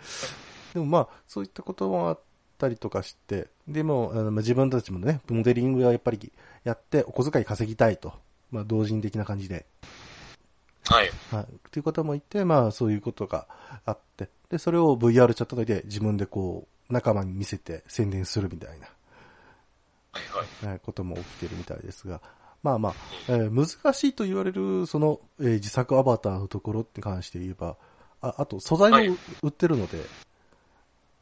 [0.72, 0.74] い。
[0.74, 2.20] でもまあ、そういったこともあっ
[2.64, 6.32] たりとかして、でも、あのまあ自分たちもね、モデリングはやっぱり
[6.64, 8.12] やって、お小遣い稼ぎたいと。
[8.50, 9.66] まあ、同人的な感じで。
[10.84, 11.10] はい。
[11.32, 11.46] はい。
[11.72, 13.48] という方もいて、まあ、そういうことが
[13.84, 18.86] あって、で、それを VR チャット内で自分でこう、仲間に見せて宣伝するみたいな、
[20.12, 20.74] はいはい。
[20.74, 22.20] えーことも起きてるみたいですが、
[22.62, 22.94] まあまあ、
[23.28, 27.76] えー難しいと言われる、その、えー自作アバターのところに関して言えば、
[28.20, 29.08] あ、あと素材もはい
[29.42, 30.04] 売ってるので、おー。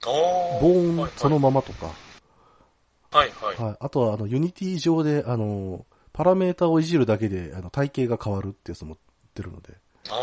[0.02, 1.86] ボーンはいそのままとか、
[3.12, 3.56] はいはい。
[3.56, 3.76] はい。
[3.78, 8.98] あとは、あの、 Unity 上で、あの、パラメータをいじるだけで、あの、体型が変わるってやつも売っ
[9.34, 9.74] てるので、
[10.08, 10.14] あ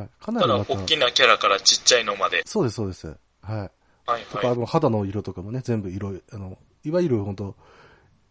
[0.00, 0.08] はい。
[0.18, 2.42] かなりまた、大きなキャラからちっちゃいのまで。
[2.46, 3.06] そうです、そうです。
[3.06, 3.14] は
[3.46, 3.70] い。
[4.06, 4.56] はいとか、はい。
[4.56, 7.54] あの、肌の色とかもね、全部色、あの、いわゆる本当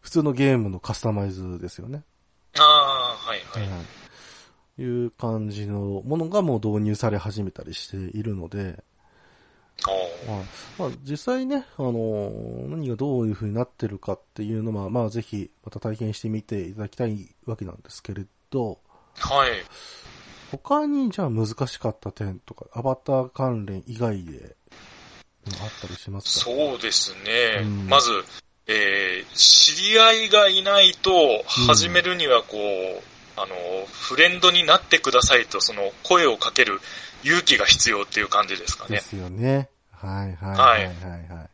[0.01, 2.03] 普通のゲームのカスタマイズですよね。
[2.57, 3.71] あー、はいはい。
[3.71, 4.81] はい。
[4.81, 8.83] いう感じのものがもう導入され始めたりしているので、
[10.77, 18.77] まあ、実際ね、あのー何がどういう風になってるかっていうのは、まあ、ぜひ、また体験してみていただきたいわけなんですけれど、
[19.17, 19.49] はい。
[20.51, 24.55] 他にじゃあ難しかった点とか、アバター関連以外で、
[25.47, 26.45] あったりしますか？
[26.45, 27.61] そうですね。
[27.63, 28.11] うんまず、
[28.67, 31.11] えー、知り合いがいないと、
[31.47, 33.01] 始めるにはこう、
[33.37, 33.55] あの、
[33.87, 36.79] フレンドになってくださいと、その声をかける
[37.23, 38.97] 勇気が必要っていう感じですかね。
[38.97, 39.69] ですよね。
[39.91, 40.95] はいはいはいはい
[41.29, 41.49] はい。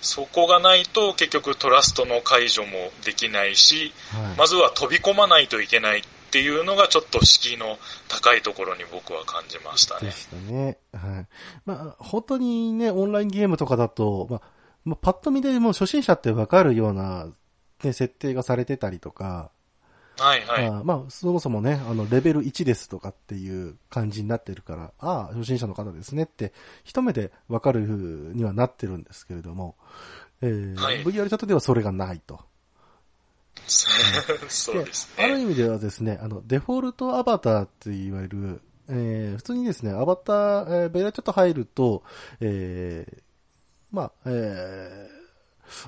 [0.00, 10.06] そこがないと結局トラストの解除もできないし、はいまずは飛び込まないといけないっていうのがちょっと敷居の高いところに僕は感じましたね。
[10.06, 10.78] でしたね。
[10.92, 11.26] はい。
[11.66, 14.40] まあ、本当にね、オンラインゲームとかだと、まあ、
[14.84, 17.26] まあ、パッと見でもう初心者ってわかるような、
[17.84, 19.51] ね、設定がされてたりとか、
[20.22, 20.66] はいはい。
[20.66, 26.52] あまあ、そもそもね、あの、レベル1ですとかっていう感じになってるから、ああ、初心者の方ですねって、
[26.84, 29.76] 一目でわかるにはなってるんですけれども、
[30.40, 32.40] えーはい VR チャットではそれがないと。
[34.48, 35.42] そうですあるね。
[35.42, 42.02] 意味ではですね、あの、デフォルトアバターって言われる、えー普通にですね、アバター、えー、ベラチャット入ると、
[42.40, 43.22] えー
[43.90, 45.21] まあ、えー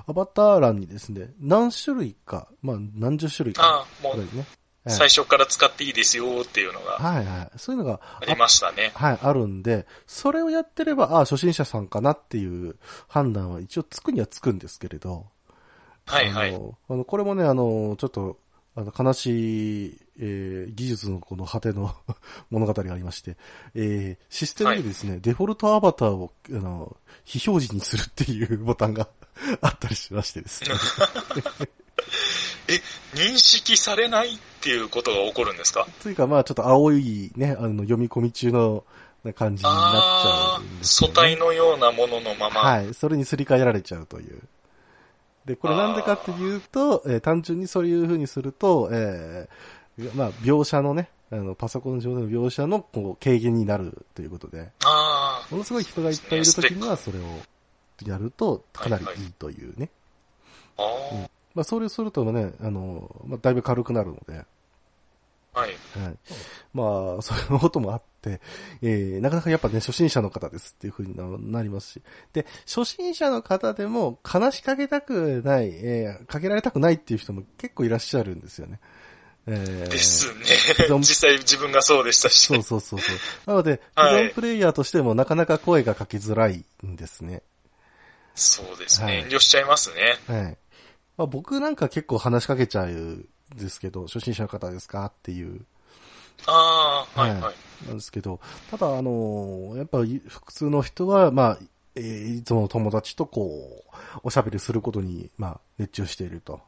[0.07, 4.25] アバター欄にですね、何種類か、まあ、何十種類か、ああ、もうね。
[4.35, 4.45] えー
[4.87, 7.51] 最初から使っていいですよっていうのがはいはい。
[7.57, 8.91] そういうのがありましたね。
[8.93, 12.75] はい、あるんで、それをやってれば、ああ、初心者さんかなっていう
[13.07, 15.25] 判断は一応つくにはつくんですけれど、
[16.05, 16.55] はいはい。
[16.55, 18.37] あの、これもね、あの、ちょっと、
[18.75, 21.93] あの、悲しい、えー技術のこの果ての
[22.49, 23.37] 物語がありまして、
[23.73, 29.09] えーシステムにですね、デフォルトアバターを、あの、非表示にするっていうボタンが
[29.61, 30.69] あったりしましてですね。
[32.67, 32.81] え、
[33.15, 35.87] 認識されないっていうことが起こるんですか？
[36.01, 38.83] というか、まあちょっと青いね、あの、読み込み中の
[39.35, 41.35] 感じになっちゃああ、うんですよ素ね。
[41.35, 42.61] 体のようなもののまま。
[42.61, 42.93] はい。
[42.93, 44.41] それにすり替えられちゃうという。
[45.45, 57.23] で、これなんでかっていうと、えー単純にそういう風にすると、えーまあ、描写のね、あの、パソコン上での描写の、こう、軽減になるということで、あものすごい人がいっぱいいるときには、それを
[58.05, 59.89] やると、かなりいいというね。
[60.77, 60.85] あ、あ
[61.25, 64.45] あ、まあ、それをするとね、あの、まあ、だいぶ軽くなるので、
[65.55, 65.69] はい。
[65.69, 66.17] はい。
[66.73, 68.41] まあ、そういうこともあって、
[68.81, 71.25] えー、なかなかやっぱね、初心者の方ですっていう風にな
[71.59, 72.01] なりますし。
[72.33, 78.81] で、初心者の方でも、話しかけたくない、えー、かけられたくないっていう人も結構いらっしゃるんですよね。
[79.47, 80.43] えー、ですね。
[80.99, 82.47] 実際自分がそうでしたし。
[82.47, 83.15] そうそうそうそう。
[83.45, 87.43] なので、はい既存プレイヤーとしてもなかなか声がかけづらいんですね。
[88.35, 89.05] そうですね。
[89.05, 90.17] はい遠慮しちゃいますね。
[90.27, 90.57] はい。
[91.17, 95.65] まあ、僕なんか結構話しかけちゃうんですけど、初心者の方ですかっていう。
[96.47, 97.55] ああ、はいはいはい。
[97.87, 98.39] なんですけど、
[98.69, 101.59] ただあのやっぱり普通の人は、まあ、
[101.95, 106.59] えーいつもの友達とこう、おしゃべりすることに、まあ、熱中していると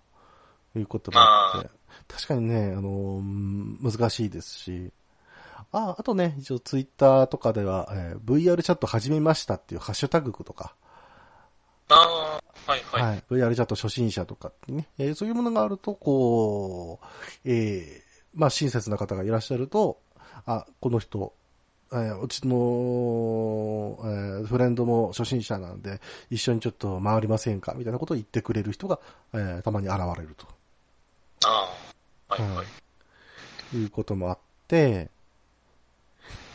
[0.76, 1.70] いうこともあって、
[2.08, 4.92] 確かにね、あのー難しいですし、
[5.74, 10.76] あ、あとね、一応ツイッターとかでは、えー VR チャット始めましたっていうハッシュタグとか、
[11.90, 13.02] ああ、はいはい。
[13.04, 13.24] はい。
[13.30, 17.06] VR チャット初心者とかってね、えーそういうものがあると、こう、
[17.46, 20.00] えーまあ、親切な方がいらっしゃると、
[20.46, 21.34] あ、この人、
[21.92, 27.74] えーうちの、えーフレンドも初心者なんで、一緒にちょっと回りませんか？
[27.76, 29.00] みたいなことを言ってくれる人が、
[29.34, 30.46] えーたまに現れると。
[31.48, 33.78] はい、はい。
[33.78, 35.10] いうこともあって、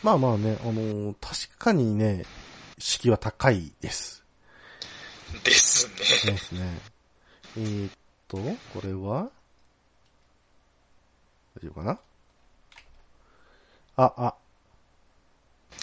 [0.03, 2.25] まあまあね、あのー確かにね、
[2.77, 4.22] 敷居は高いです。
[5.43, 5.87] です
[6.27, 6.31] ね。
[6.33, 6.79] ですね。
[7.57, 7.91] えーっ
[8.27, 9.29] と、これは？
[11.55, 11.99] 大丈夫かな？
[13.95, 14.35] あ、あ、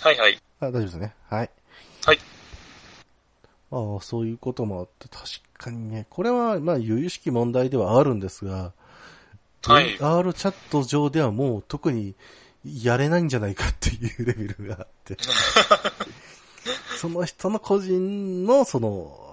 [0.03, 0.39] はいはい。
[0.61, 1.15] あ、大丈夫ですね。
[1.29, 1.51] はい。
[2.07, 2.19] はい。
[3.73, 5.25] ああ、そういうこともあって、確
[5.57, 8.73] かにね、これは、まあ、由々しき問題ではあるんですが、
[9.63, 9.97] はい。
[10.01, 12.15] R チャット上ではもう特に
[12.65, 15.17] やれないんじゃないかっていうレベルがあって、
[16.99, 19.30] その人の個人の、その、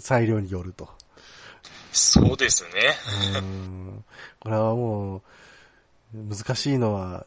[0.00, 0.88] 裁量によると。
[1.92, 2.70] そうですね。
[3.34, 4.04] うーん
[4.40, 5.22] これはもう、
[6.14, 7.26] 難しいのは、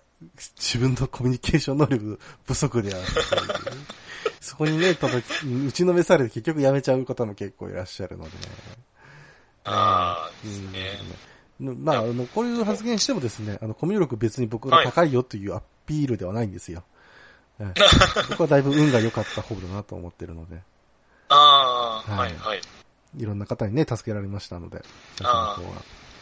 [0.57, 3.85] 自分のコミュニケーション能力不足であるという。
[4.41, 8.31] そこにね、 ただ、打ちのめされて結局やめちゃう方も結構いらっしゃるので。
[9.65, 10.99] ああ、うんね
[11.59, 16.83] まあ、あの、こういう発言してもですね、あの、コミュ力別に僕が高いよというアピールではないんですよ。
[17.59, 17.73] ええ
[18.29, 20.61] 僕はだいぶ運が良かった方だなと思ってるので、
[21.29, 21.54] ああ、
[22.11, 22.61] ははいいはい。
[23.17, 24.81] いろんな方にね、助けられましたので、
[25.23, 25.81] あー私の方は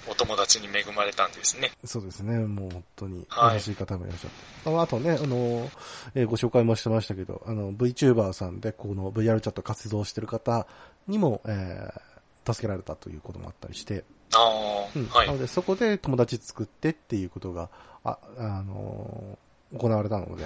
[0.10, 1.72] お友達に恵まれたんですね。
[1.86, 4.70] そうですね、もう本当にはい優しい方もいらっしゃって。
[4.78, 5.70] ああとね、あの、
[6.16, 10.68] えーご紹介もしてましたけど、あの、VTuber さんで、この VR チャット活動してる方
[11.08, 12.02] にも、えー
[12.46, 14.04] 助けられたということもあったりして、
[14.36, 15.40] ああ、うんはいなの。
[15.40, 17.70] で、そこで友達作ってっていうことが、
[18.04, 20.46] あ、あのー行われたので、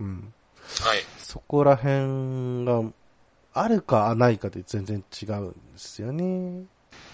[0.00, 0.32] うん。
[0.82, 0.98] はい。
[1.18, 2.82] そこら辺が、
[3.52, 6.24] あるかないかで全然違うんですよね。
[6.24, 6.68] うん、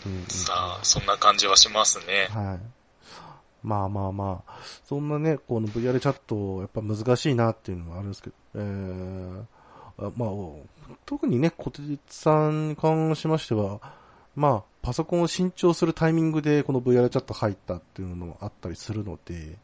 [0.06, 0.24] うん。
[0.28, 2.28] さあ、そんな感じはしますね。
[2.30, 2.76] はい。
[3.62, 9.44] まあまあまあ、そんなね、この VR チャット、やっぱ難しいなっていうのはあるんですけど、えー、
[9.98, 13.80] あまあ、特にね、小鉄さんに関しましては、
[14.36, 19.58] まあ、パソコンを新調するタイミングでこの VR チャット入ったっていうのもあったりするので、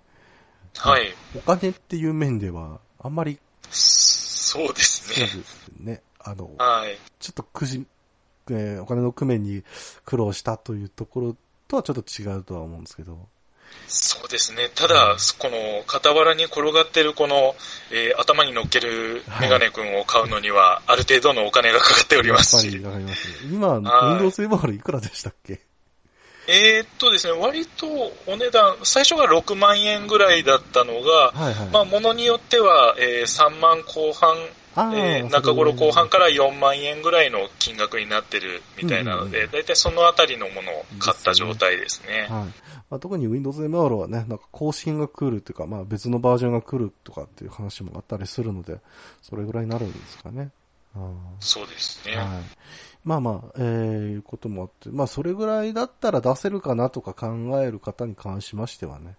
[0.77, 1.15] はい。
[1.37, 3.39] お金っていう面では、あんまり、
[3.71, 5.27] そうですね。
[5.27, 6.99] ですね、あの、はい。
[7.19, 7.85] ちょっとくじ、
[8.51, 9.63] えーお金の工面に
[10.05, 11.37] 苦労したというところ
[11.69, 13.19] とはちょっと違うとは思うんですけど、
[13.89, 14.69] そうですね。
[14.75, 17.55] ただ、この傍らに転がってるこの、
[17.91, 22.79] えー頭に乗っけるメガネ君を買うのには、ある程度のお金がかかっておりますし。
[22.81, 23.51] わかりますね。
[23.53, 25.61] 今、はい Windows MR いくらでしたっけ？
[26.49, 27.87] えーっとですね、割と
[28.27, 31.69] お値段、最初が6万円ぐらいだったのが、はいはい。
[31.69, 34.37] まあ、ものによっては、えー3万後半、
[34.75, 42.27] あーえー中頃後半から4万円ぐらいの金額になってるみたいなので、うんうんうんだいたいそのあたりのものを買った状態ですね。
[42.31, 42.45] はい。
[42.91, 48.79] まあ、特に Windows MR はね、なんか更新が来るっていうか、まあ別のバージョンが来るとかっていう話もあったりするので、
[49.23, 50.51] それぐらいになるんですかね。
[51.41, 52.17] そうですね。
[52.17, 52.27] はい。
[53.05, 53.65] まあまあ、えー、
[54.11, 59.17] いうこともあって、まあそれぐらいだったら出せるかなとか考える方に関しましてはね、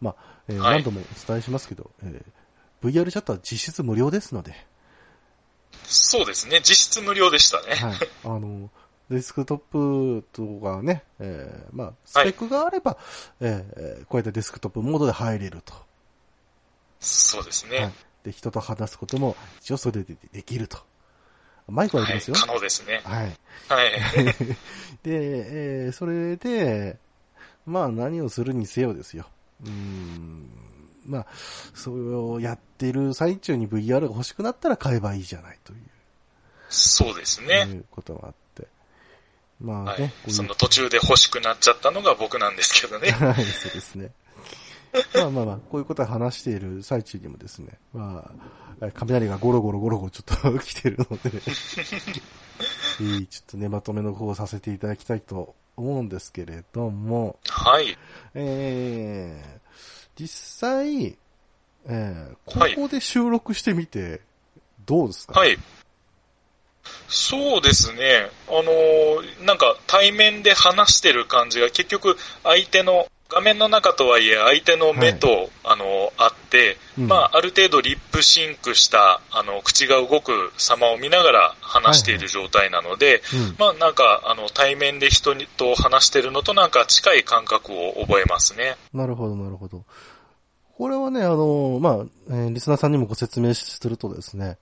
[0.00, 0.16] まあ、
[0.48, 2.24] えーはい何度もお伝えしますけど、えー
[2.82, 4.52] VR チャットは実質無料ですので、
[5.84, 6.60] そうですね。
[6.60, 7.74] 実質無料でしたね。
[7.74, 7.96] はい。
[8.24, 8.70] あの、
[9.10, 12.96] デスクトップとかね、えーまあ、スペックがあれば、
[13.40, 15.74] えーえーこうやってデスクトップモードで入れると。
[17.00, 17.78] そうですね。
[17.78, 17.92] はい。
[18.24, 20.78] で、人と話すことも一応それでできると。
[21.68, 22.36] マイクはいりますよ。
[22.38, 23.00] 可能ですね。
[23.04, 23.38] はい。
[23.68, 23.92] はい。
[25.02, 26.98] で、えーそれで、
[27.66, 29.26] まあ何をするにせよですよ。
[29.62, 30.48] うーん。
[31.06, 31.26] まあ、
[31.74, 35.78] それをやってる最中に VR が欲しくなったら買えばいいじゃないという。
[36.68, 37.66] そうですね。
[37.68, 38.66] いうことがあって。
[39.60, 40.30] まあはね、い。
[40.30, 43.10] その途中で欲しくなっちゃったのが僕なんですけどね。
[43.12, 44.10] はい、そうですね。
[45.14, 48.30] まあまあまあ、こういうことを話している最中にもですね、ま
[48.80, 51.30] あ、雷がゴロゴロゴロゴロちょっと来てるので、
[53.00, 57.96] えーちょっとね、まとめの方をさせていただきたいと思うんですけれども、はい。
[58.34, 59.61] えー、
[60.18, 60.28] 実
[60.68, 61.16] 際、
[61.86, 64.20] えー、はいここで収録してみて、
[64.86, 65.38] どうですか？
[65.40, 65.58] はい。
[67.08, 68.28] そうですね。
[68.48, 88.76] あのーなんか対面で話してる感じが結局相手の画面の中とはいえ相手の目と、あのーあって、うんまあある程度リップシンクしたあの口が動く様を見ながら話している状態なので、うんまあなんかあの対面で人と話してるのとなんか近い感覚を覚えますね。
[88.92, 89.84] なるほど、なるほど。
[90.76, 91.94] これはね、あの、まあ、
[92.28, 94.58] えーリスナーさんにもご説明するとですね、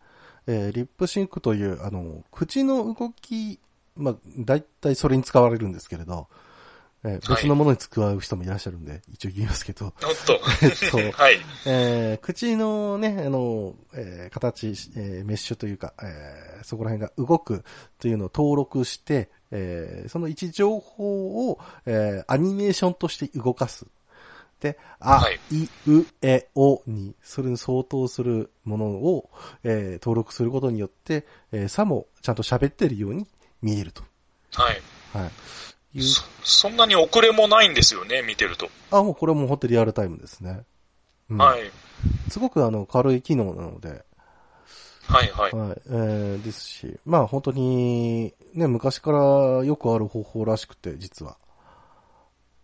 [0.46, 3.58] えーリップシンクという、あの、口の動き、
[3.96, 6.28] まあ、大体それに使われるんですけれど、
[7.05, 9.92] えー別のものに使う人もいらっしゃるんで、一応言いますけど、おっ
[10.26, 10.40] と。
[10.62, 11.38] えっと、 はい。
[11.66, 17.64] えー口のね、あの、えー形、えーメッシュというか、えーそこら辺が動く
[17.98, 23.86] というのを登録して、えーその位置情報を、えーアニメーションとして動かす。
[24.61, 29.30] で、あ、はいい、う、え、おに、それに相当するものを、
[29.64, 33.26] えー登録することによって、えーさもちゃんと喋ってるように
[33.62, 34.03] 見えると。
[34.53, 34.82] はい。
[35.14, 35.30] はい。
[35.95, 38.68] いう、そ、そんなに遅れもないんですよね、見てると。
[38.91, 40.62] あ、もうこれはもう本当にリアルタイムですね。
[41.30, 41.70] うんはい。
[42.28, 44.05] すごくあの、軽い機能なので、
[45.07, 45.53] はい、はい。
[45.53, 49.18] はい、えー、ですし、まあ本当に、ね、昔から
[49.64, 51.36] よくある方法らしくて、実は。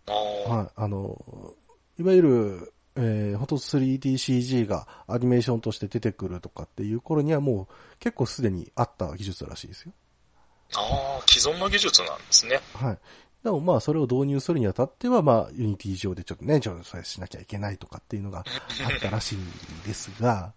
[0.07, 1.53] はい、あの、
[1.99, 9.91] いわゆる、えー、本当 3DCG がアニメーションとして出てくるとかっていう頃にはもう結構すでにあった技術らしいですよ。
[10.75, 12.59] あー、既存の技術なんですね。
[12.73, 12.99] はい。
[13.43, 19.47] でもまあそれを導入するにあたってはまあ Unity 上でちょっとね、調整しなきゃいけないとかっていうのがあったらしいん
[19.85, 20.53] ですが、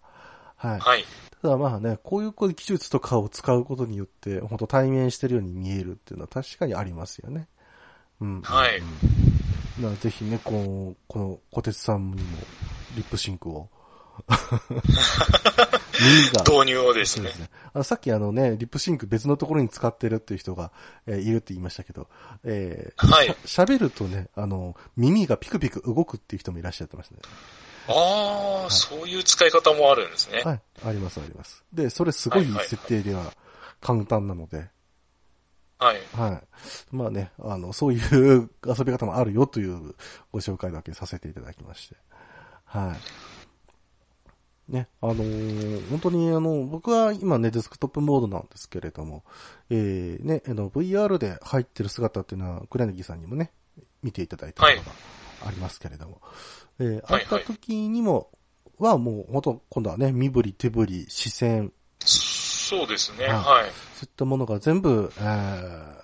[0.57, 0.79] はい。
[0.79, 1.05] はい。
[1.41, 7.47] ただまあね、こういうこう技術とかを使うことによって、本当対面してるように見えるっていうのは確かにありますよね。
[8.19, 8.41] うん。
[8.41, 12.37] はいうぜひね、この、この小鉄さんにも
[12.95, 13.69] リップシンクを。
[14.27, 16.43] 耳が。
[16.43, 17.37] 導入をですねそうで。
[17.37, 17.49] すね。
[17.73, 20.71] あのさっきあのね、リップシンク別のところに使ってるっていう人が、
[21.07, 22.07] えーいるって言いましたけど、
[22.43, 23.29] えーはい。
[23.45, 27.21] 喋るとね、あの、耳がピクピク動くっていう人もいらっしゃってましたね。
[27.87, 30.41] あー、そういう使い方もあるんですね。
[30.43, 30.61] はい。
[30.85, 31.63] あります、あります。
[31.73, 33.33] で、それすごいはいはいはい設定では
[33.81, 34.69] 簡単なので、
[35.81, 35.97] はい。
[36.13, 36.95] はい。
[36.95, 39.95] まあね、あの、そういう遊び方もあるよという
[40.31, 41.95] ご紹介だけさせていただきまして。
[42.65, 42.99] はい。
[44.71, 49.23] ね、あのー本当にあの、僕は今ね、デスクトップモードなんですけれども、
[49.69, 53.51] えー、ね、あの、VR で入ってる姿っていうのは、倉柳さんにもね、
[54.01, 54.81] 見ていただいたことが
[55.45, 56.21] ありますけれども、
[56.79, 58.29] えー、はい会った時にも、
[58.79, 63.25] はもう、本当今度はね、身振り、手振り、視線、そうですね。
[63.25, 63.33] はい。
[63.33, 63.71] はい。
[63.95, 66.01] そういったものが全部、えー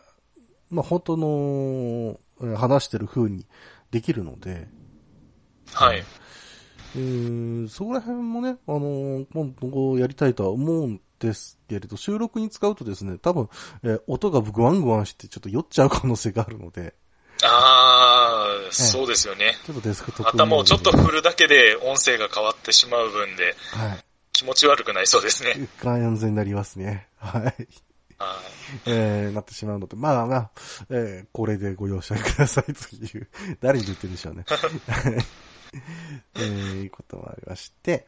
[0.70, 3.48] まあ本当の、えー話してる風に
[3.90, 4.68] できるので、
[5.74, 6.04] はい。
[6.96, 13.50] えーそこら辺もね、あのー今後やりたいとは思うんですけれど、収録に使うとですね、多分、
[13.84, 16.94] えー音がグワングワンしてちょっと酔っちゃう可能性があるので、
[17.44, 19.56] あー、そうですよね。
[19.66, 24.04] ちょっとデスクトップ頭をちょっと振るだけで音声が変わってしまう分ではい。
[24.34, 25.68] 気持ち悪くなりそうですね。
[25.84, 27.08] が安全になりますね。
[27.18, 27.44] はい。
[27.44, 27.58] はい。
[28.86, 30.52] えー、なってしまうので、まあまあ、
[30.90, 33.28] えー、これでご容赦くださいという、
[33.62, 34.46] 誰に言ってるんでしょうね。
[36.36, 38.08] えー、いうこともありまして、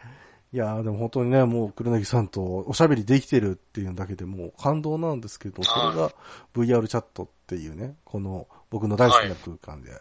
[0.51, 6.11] いやーでも本当にね、もう黒柳さんとおしゃべりできてるっていうだけでもう感動なんですけど、それが
[6.53, 9.91] VR チャットっていうね、この僕の大好きな空間で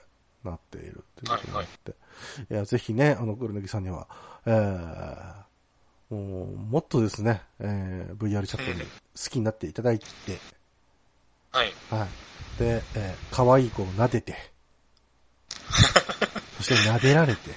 [0.44, 1.94] なっているということになって、
[2.50, 2.54] い。
[2.54, 4.08] や、ぜひね、あの黒柳さんには、
[4.46, 8.86] えー、もう、もっとですね、えー、VR チャットに好
[9.30, 10.06] きになっていただいて、
[11.52, 11.72] はい。
[11.90, 12.08] はい。
[12.58, 14.34] で、えー、可愛い子を撫でて、
[16.58, 17.50] そして撫でられて、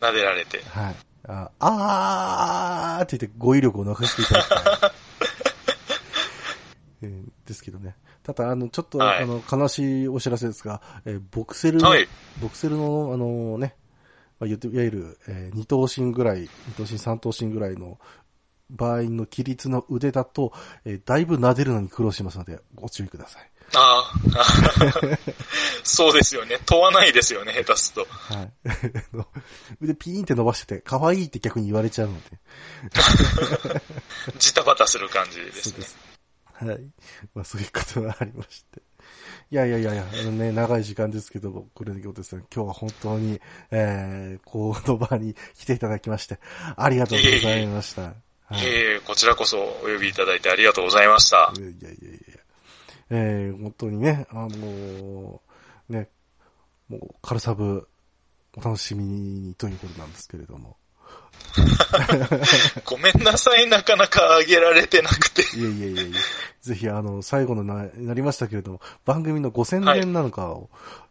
[0.00, 0.62] 撫でられて。
[0.64, 0.96] はい。
[1.30, 4.60] ああーって言って語彙力を残していただきたい。
[7.02, 7.96] えーですけどね。
[8.22, 12.08] ただ、あの、ちょっと、はいあの、悲しいお知らせですが、えーボクセルの、はい。
[12.40, 13.76] ボクセルの、あのね、
[14.40, 17.98] まあ、いわゆる、えー二頭身ぐらい、二頭身三頭身ぐらいの
[18.70, 20.52] 場合の規律の腕だと、
[20.84, 23.50] えーだいぶ撫でるのに苦労しますので、ご注意ください。
[23.74, 25.18] ああ。
[25.84, 26.58] そうですよね。
[26.66, 28.06] 問わないですよね、下手すと。
[28.08, 28.52] はい。
[29.12, 29.26] あの
[29.80, 32.38] 腕ピーンって伸ばしてて、可愛いって逆に言われちゃうので。
[34.38, 35.86] ジタバタする感じですね。
[36.52, 36.80] はい。
[37.34, 38.82] まあそういうことがありまして。
[39.50, 43.40] いやいやいやいや、あのね、長い時間ですけども、これで今日ですね、今日は本当に、
[43.70, 46.38] えー、この場に来ていただきまして、
[46.76, 48.02] ありがとうございました。
[48.02, 48.14] はい
[48.50, 51.52] いえいえ、こちらこそお呼びいただいてありがとうございました。
[51.56, 52.47] いやいやいやいや。
[53.10, 55.48] えー、本当にね、あのー
[55.88, 56.08] ね、
[56.88, 57.88] もう、カルサブ、
[58.56, 60.76] お楽しみにということなんですけれども。
[62.84, 65.42] ごめんなさい、なかなかあげられてなくて。
[65.56, 66.18] いやいやいやいや。
[66.60, 70.68] ぜひ、あの、最後のな、なりましたけれども、番組のご宣伝なのかを、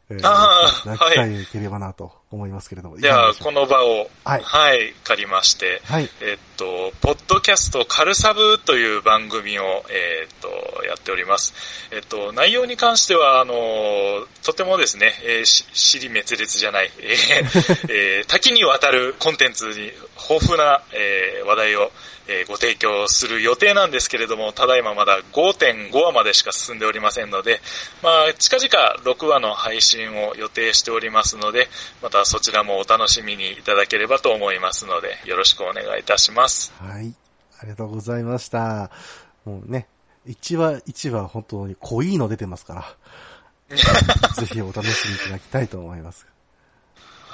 [0.09, 2.97] えーあーいいければなと思いますけれども。
[2.97, 6.09] じゃあ、この、の場を、はいはい、借りまして、はい。
[6.21, 10.47] えっと、ポッドキャストカルサブという番組を、えっと、
[10.85, 11.53] やっております。
[11.91, 13.53] えっと、内容に関しては、あの、
[14.43, 19.91] とてもですね、えーし、尻滅裂じゃない、えー えー多岐にわたるコンテンツに
[20.29, 21.91] 豊富な、えー話題を、
[22.27, 27.61] えーご提供する予定なんですけれども、ただいままだ5.5話までしか進んでおりませんので、
[28.03, 31.67] まあ、近々6話の配信を予定しておりますので、
[32.01, 36.73] またそちらもお楽しみにいただければと思いますので、よろしくお願いいたします。
[36.79, 37.13] はい。
[37.59, 38.91] ありがとうございました。
[39.45, 39.87] もうね、
[40.27, 43.75] 1話1話本当に濃いの出てますから、
[44.35, 46.25] ぜひお楽しみいただきたいと思います。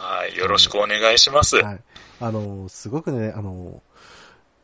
[0.04, 0.36] はい。
[0.38, 1.56] よろしくお願いします。
[1.56, 1.82] はい。
[2.20, 3.82] あの、すごくね、あの、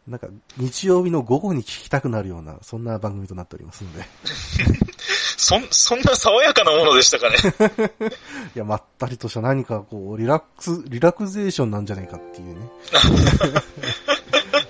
[0.07, 0.27] なんか、
[0.57, 4.03] 日曜日の午後に聞きたくなるような、そんな番組となっておりますので。
[5.37, 7.37] そん、そんな爽やかなものでしたかね？
[8.55, 12.69] いや、まったりとした何かこう、リラックス、リラクゼーションなんじゃないかっていうね。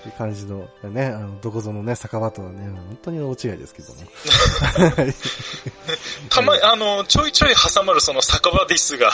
[0.10, 4.00] いう感じの、ね、あの、どこぞのね、酒場とはね、本当に大違いですけども。
[6.30, 9.12] たま、あの、ちょいちょい挟まるその酒場ディスが。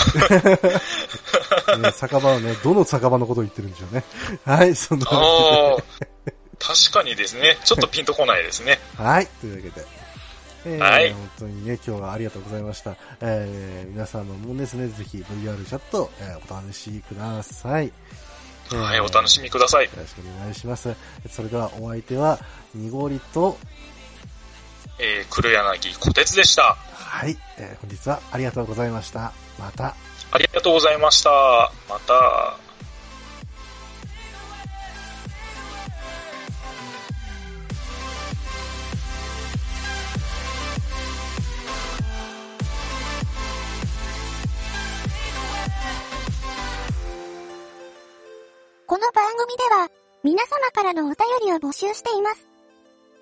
[1.78, 4.04] ね、酒場はね、どの酒場のことを言ってるんでしょうね。
[4.46, 5.06] はい、そんな。
[5.06, 7.58] 確かにですね。
[7.64, 8.80] ちょっとピンとこないですね。
[8.98, 9.86] はい、というわけで。
[10.68, 12.96] えーはい本当にね、今日はありがとうございました。
[13.22, 17.91] えー、皆様もですね、ぜひ VR チャット、えーお試しください。
[18.72, 19.91] はい、お楽しみくださいよ。
[19.97, 20.95] ろしくお願いします。
[21.30, 22.39] それではお相手は、
[22.74, 23.57] にごりと、
[24.99, 26.76] えー、黒柳小鉄でした。
[26.93, 29.34] はい、えー本日はありがとうございました。
[29.59, 29.95] また。
[30.32, 31.30] ありがとうございました。
[31.88, 32.64] また。
[48.96, 49.89] この番組では、
[50.24, 52.48] 皆様からのお便りを募集しています。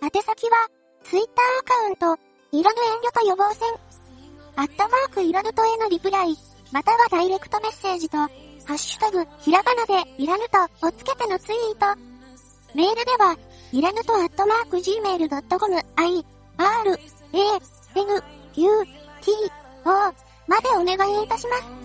[0.03, 0.69] 宛先は、
[1.03, 2.21] ツイッターアカウント、
[2.51, 3.73] いらぬ遠慮と予防線、
[4.55, 6.37] アットマークいらぬとへのリプライ、
[6.71, 8.29] またはダイレクトメッセージと、ハ
[8.67, 10.43] ッシュタグ、ひらがなで、いらぬ
[10.79, 11.99] とをつけてのツイート。
[12.75, 13.35] メールでは、
[13.71, 16.25] いらぬとアットマーク gmail.com、i,
[16.57, 17.39] r, a,
[17.95, 18.23] n,
[18.57, 18.85] u,
[19.21, 19.31] t,
[19.85, 20.13] o
[20.45, 21.82] までお願いいたします。